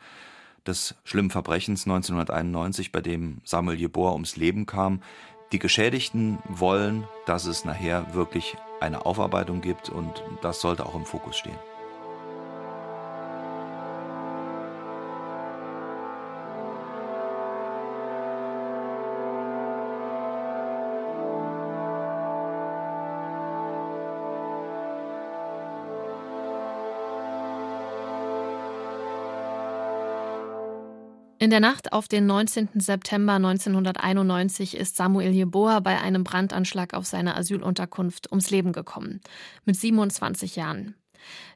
des 0.66 0.96
schlimmen 1.04 1.32
Verbrechens 1.32 1.86
1991, 1.86 2.92
bei 2.92 3.02
dem 3.02 3.42
Samuel 3.44 3.80
Jeboa 3.80 4.12
ums 4.14 4.36
Leben 4.36 4.66
kam. 4.66 5.02
Die 5.52 5.60
Geschädigten 5.60 6.38
wollen, 6.48 7.06
dass 7.26 7.46
es 7.46 7.66
nachher 7.66 8.14
wirklich 8.14 8.56
eine 8.80 9.06
Aufarbeitung 9.06 9.62
gibt 9.62 9.90
und 9.90 10.24
das 10.42 10.62
sollte 10.62 10.86
auch 10.86 10.96
im 10.96 11.06
Fokus 11.06 11.38
stehen. 11.38 11.69
In 31.42 31.52
der 31.52 31.62
Nacht 31.62 31.94
auf 31.94 32.10
den 32.10 32.26
19. 32.26 32.82
September 32.82 33.36
1991 33.36 34.76
ist 34.76 34.98
Samuel 34.98 35.32
Jeboa 35.32 35.80
bei 35.80 35.98
einem 36.02 36.26
Brandanschlag 36.26 36.94
auf 36.94 37.06
seiner 37.06 37.38
Asylunterkunft 37.38 38.30
ums 38.30 38.50
Leben 38.50 38.74
gekommen. 38.74 39.22
Mit 39.64 39.78
27 39.78 40.58
Jahren. 40.58 40.96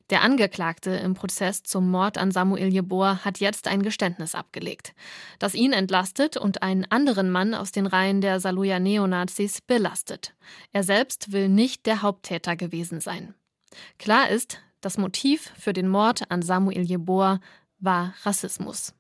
Der 0.09 0.21
Angeklagte 0.21 0.91
im 0.91 1.15
Prozess 1.15 1.63
zum 1.63 1.91
Mord 1.91 2.17
an 2.17 2.31
Samuel 2.31 2.69
Jeboa 2.69 3.25
hat 3.25 3.41
jetzt 3.41 3.67
ein 3.67 3.83
Geständnis 3.83 4.35
abgelegt, 4.35 4.93
das 5.37 5.53
ihn 5.53 5.73
entlastet 5.73 6.37
und 6.37 6.63
einen 6.63 6.85
anderen 6.89 7.29
Mann 7.29 7.53
aus 7.53 7.73
den 7.73 7.85
Reihen 7.85 8.21
der 8.21 8.39
Saluja 8.39 8.79
Neonazis 8.79 9.59
belastet. 9.59 10.33
Er 10.71 10.83
selbst 10.83 11.33
will 11.33 11.49
nicht 11.49 11.85
der 11.87 12.01
Haupttäter 12.01 12.55
gewesen 12.55 13.01
sein. 13.01 13.33
Klar 13.99 14.29
ist, 14.29 14.61
das 14.79 14.97
Motiv 14.97 15.51
für 15.59 15.73
den 15.73 15.89
Mord 15.89 16.31
an 16.31 16.41
Samuel 16.41 16.83
Jeboa 16.83 17.41
war 17.79 18.13
Rassismus. 18.23 18.93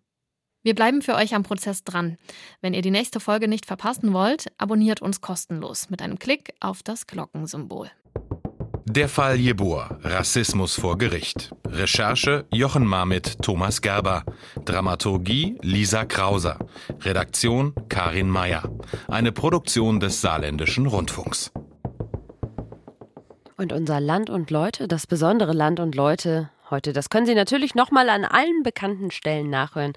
Wir 0.65 0.75
bleiben 0.75 1.01
für 1.01 1.15
euch 1.15 1.35
am 1.35 1.43
Prozess 1.43 1.83
dran. 1.83 2.17
Wenn 2.61 2.73
ihr 2.73 2.81
die 2.81 2.89
nächste 2.89 3.19
Folge 3.19 3.49
nicht 3.49 3.65
verpassen 3.65 4.13
wollt, 4.13 4.49
abonniert 4.57 5.01
uns 5.01 5.19
kostenlos 5.19 5.89
mit 5.89 6.01
einem 6.01 6.17
Klick 6.17 6.53
auf 6.61 6.83
das 6.83 7.05
Glockensymbol. 7.05 7.91
Der 8.85 9.09
Fall 9.09 9.35
Jeboa, 9.35 9.99
Rassismus 10.03 10.75
vor 10.75 10.97
Gericht. 10.97 11.51
Recherche 11.67 12.45
Jochen 12.49 12.85
Marmit, 12.85 13.41
Thomas 13.41 13.81
Gerber. 13.81 14.23
Dramaturgie 14.63 15.57
Lisa 15.61 16.05
Krauser. 16.05 16.59
Redaktion 17.01 17.73
Karin 17.89 18.29
Mayer. 18.29 18.71
Eine 19.09 19.33
Produktion 19.33 19.99
des 19.99 20.21
Saarländischen 20.21 20.85
Rundfunks. 20.85 21.51
Und 23.57 23.73
unser 23.73 23.99
Land 23.99 24.29
und 24.29 24.49
Leute, 24.49 24.87
das 24.87 25.07
besondere 25.07 25.51
Land 25.51 25.81
und 25.81 25.93
Leute 25.93 26.49
heute, 26.69 26.93
das 26.93 27.09
können 27.09 27.25
Sie 27.25 27.35
natürlich 27.35 27.75
nochmal 27.75 28.09
an 28.09 28.23
allen 28.23 28.63
bekannten 28.63 29.11
Stellen 29.11 29.49
nachhören 29.49 29.93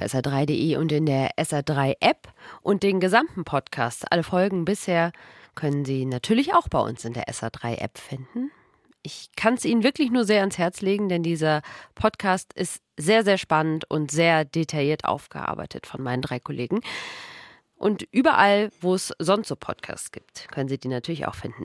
sr3.de 0.00 0.76
und 0.76 0.92
in 0.92 1.06
der 1.06 1.30
SR3-App 1.36 2.28
und 2.62 2.82
den 2.82 3.00
gesamten 3.00 3.44
Podcast. 3.44 4.10
Alle 4.10 4.22
Folgen 4.22 4.64
bisher 4.64 5.12
können 5.54 5.84
Sie 5.84 6.06
natürlich 6.06 6.54
auch 6.54 6.68
bei 6.68 6.80
uns 6.80 7.04
in 7.04 7.12
der 7.12 7.26
SR3-App 7.26 7.98
finden. 7.98 8.50
Ich 9.02 9.30
kann 9.36 9.54
es 9.54 9.64
Ihnen 9.64 9.82
wirklich 9.82 10.10
nur 10.10 10.24
sehr 10.24 10.40
ans 10.40 10.58
Herz 10.58 10.80
legen, 10.80 11.08
denn 11.08 11.22
dieser 11.22 11.62
Podcast 11.94 12.52
ist 12.52 12.82
sehr, 12.96 13.24
sehr 13.24 13.38
spannend 13.38 13.88
und 13.90 14.10
sehr 14.10 14.44
detailliert 14.44 15.04
aufgearbeitet 15.04 15.86
von 15.86 16.02
meinen 16.02 16.22
drei 16.22 16.38
Kollegen. 16.38 16.80
Und 17.74 18.06
überall, 18.12 18.70
wo 18.80 18.94
es 18.94 19.12
sonst 19.18 19.48
so 19.48 19.56
Podcasts 19.56 20.12
gibt, 20.12 20.46
können 20.52 20.68
Sie 20.68 20.78
die 20.78 20.88
natürlich 20.88 21.26
auch 21.26 21.34
finden. 21.34 21.60